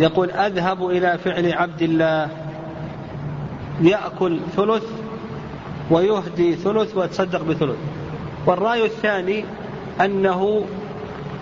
يقول 0.00 0.30
أذهب 0.30 0.90
إلى 0.90 1.18
فعل 1.18 1.52
عبد 1.52 1.82
الله. 1.82 2.28
يأكل 3.80 4.40
ثلث 4.56 4.84
ويهدي 5.90 6.54
ثلث 6.54 6.96
ويتصدق 6.96 7.42
بثلث. 7.42 7.76
والرأي 8.46 8.84
الثاني 8.84 9.44
أنه 10.00 10.64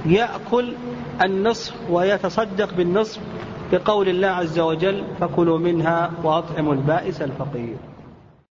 يأكل 0.06 0.72
النصف 1.22 1.74
ويتصدق 1.90 2.74
بالنصف 2.74 3.20
بقول 3.72 4.08
الله 4.08 4.28
عز 4.28 4.58
وجل 4.58 5.04
فكلوا 5.20 5.58
منها 5.58 6.10
وأطعموا 6.24 6.74
البائس 6.74 7.22
الفقير. 7.22 7.76